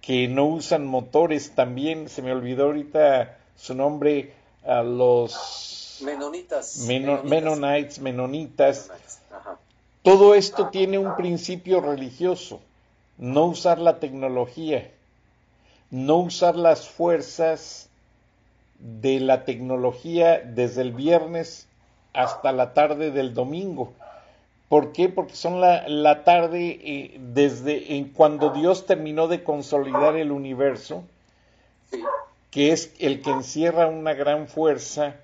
[0.00, 4.32] que no usan motores también, se me olvidó ahorita su nombre,
[4.64, 8.90] a los menonitas, menonitas, menonitas.
[10.02, 12.60] Todo esto tiene un principio religioso,
[13.18, 14.90] no usar la tecnología,
[15.90, 17.88] no usar las fuerzas
[18.78, 21.68] de la tecnología desde el viernes
[22.12, 23.92] hasta la tarde del domingo.
[24.68, 25.08] ¿Por qué?
[25.08, 31.04] Porque son la, tarde eh, desde en cuando Dios terminó de consolidar el universo,
[32.50, 35.16] que es el que encierra una gran fuerza,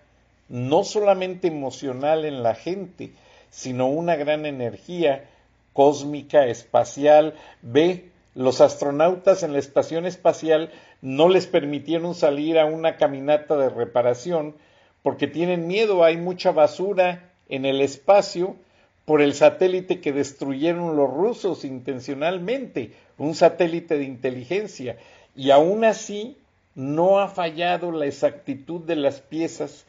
[0.51, 3.12] no solamente emocional en la gente,
[3.51, 5.24] sino una gran energía
[5.73, 7.35] cósmica, espacial.
[7.62, 10.71] Ve, los astronautas en la estación espacial
[11.03, 14.55] no les permitieron salir a una caminata de reparación
[15.03, 18.57] porque tienen miedo, hay mucha basura en el espacio
[19.05, 24.99] por el satélite que destruyeron los rusos intencionalmente, un satélite de inteligencia,
[25.35, 26.37] y aún así
[26.75, 29.87] no ha fallado la exactitud de las piezas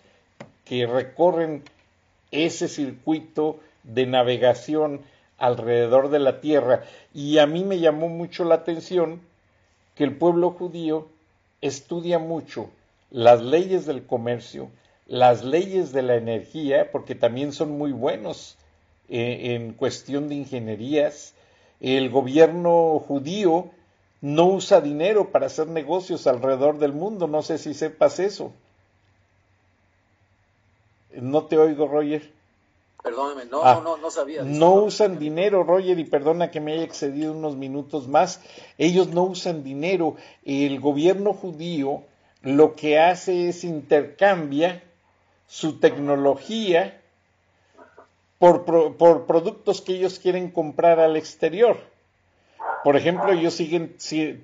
[0.63, 1.63] que recorren
[2.31, 5.01] ese circuito de navegación
[5.39, 6.83] alrededor de la tierra.
[7.13, 9.21] Y a mí me llamó mucho la atención
[9.95, 11.07] que el pueblo judío
[11.61, 12.69] estudia mucho
[13.11, 14.69] las leyes del comercio,
[15.07, 18.57] las leyes de la energía, porque también son muy buenos
[19.09, 21.33] eh, en cuestión de ingenierías.
[21.81, 23.71] El gobierno judío
[24.21, 27.27] no usa dinero para hacer negocios alrededor del mundo.
[27.27, 28.51] No sé si sepas eso.
[31.13, 32.29] No te oigo, Roger.
[33.01, 34.43] Perdóname, no, ah, no, no, sabía.
[34.43, 38.41] No usan dinero, Roger, y perdona que me haya excedido unos minutos más.
[38.77, 40.17] Ellos no usan dinero.
[40.43, 42.03] El gobierno judío
[42.41, 44.83] lo que hace es intercambia
[45.47, 46.99] su tecnología
[48.37, 48.65] por,
[48.97, 51.77] por, productos que ellos quieren comprar al exterior.
[52.83, 53.95] Por ejemplo, ellos siguen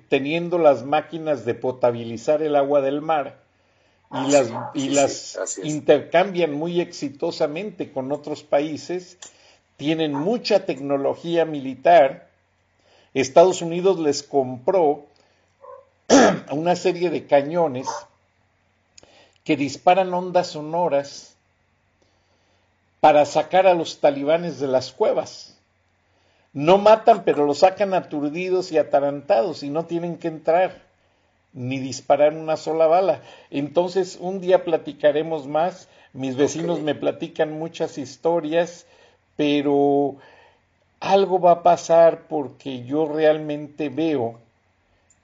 [0.08, 3.45] teniendo las máquinas de potabilizar el agua del mar
[4.12, 9.18] y las, y las intercambian muy exitosamente con otros países,
[9.76, 12.28] tienen mucha tecnología militar.
[13.14, 15.06] Estados Unidos les compró
[16.52, 17.88] una serie de cañones
[19.44, 21.34] que disparan ondas sonoras
[23.00, 25.56] para sacar a los talibanes de las cuevas.
[26.52, 30.85] No matan, pero los sacan aturdidos y atarantados y no tienen que entrar
[31.56, 33.22] ni disparar una sola bala.
[33.50, 35.88] Entonces, un día platicaremos más.
[36.12, 38.86] Mis vecinos me platican muchas historias,
[39.36, 40.16] pero
[41.00, 44.38] algo va a pasar porque yo realmente veo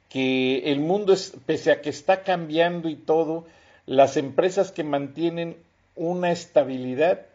[0.09, 3.47] que el mundo, es, pese a que está cambiando y todo,
[3.87, 5.57] las empresas que mantienen
[5.97, 7.27] una estabilidad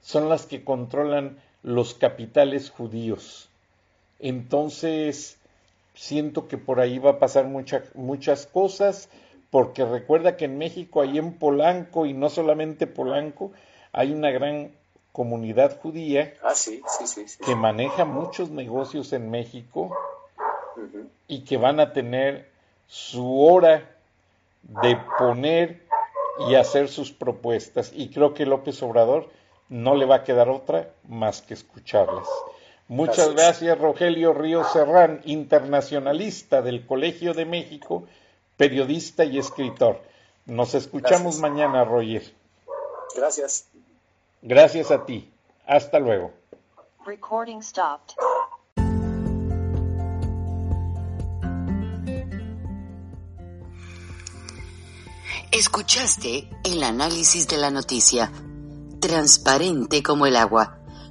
[0.00, 3.48] son las que controlan los capitales judíos.
[4.20, 5.37] Entonces,
[5.98, 9.08] siento que por ahí va a pasar muchas cosas,
[9.50, 13.50] porque recuerda que en México, ahí en Polanco, y no solamente Polanco,
[13.92, 14.70] hay una gran
[15.10, 16.52] comunidad judía ah,
[17.44, 19.90] que maneja muchos negocios en México
[21.26, 22.48] y que van a tener
[22.86, 23.90] su hora
[24.62, 25.82] de poner
[26.48, 27.90] y hacer sus propuestas.
[27.92, 29.28] Y creo que López Obrador
[29.68, 32.28] no le va a quedar otra más que escucharlas.
[32.88, 38.06] Muchas gracias, Rogelio Río Serrán, internacionalista del Colegio de México,
[38.56, 40.00] periodista y escritor.
[40.46, 42.22] Nos escuchamos mañana, Roger.
[43.14, 43.66] Gracias.
[44.40, 45.30] Gracias a ti.
[45.66, 46.32] Hasta luego.
[47.04, 48.14] Recording stopped.
[55.50, 58.30] Escuchaste el análisis de la noticia,
[59.00, 60.77] transparente como el agua,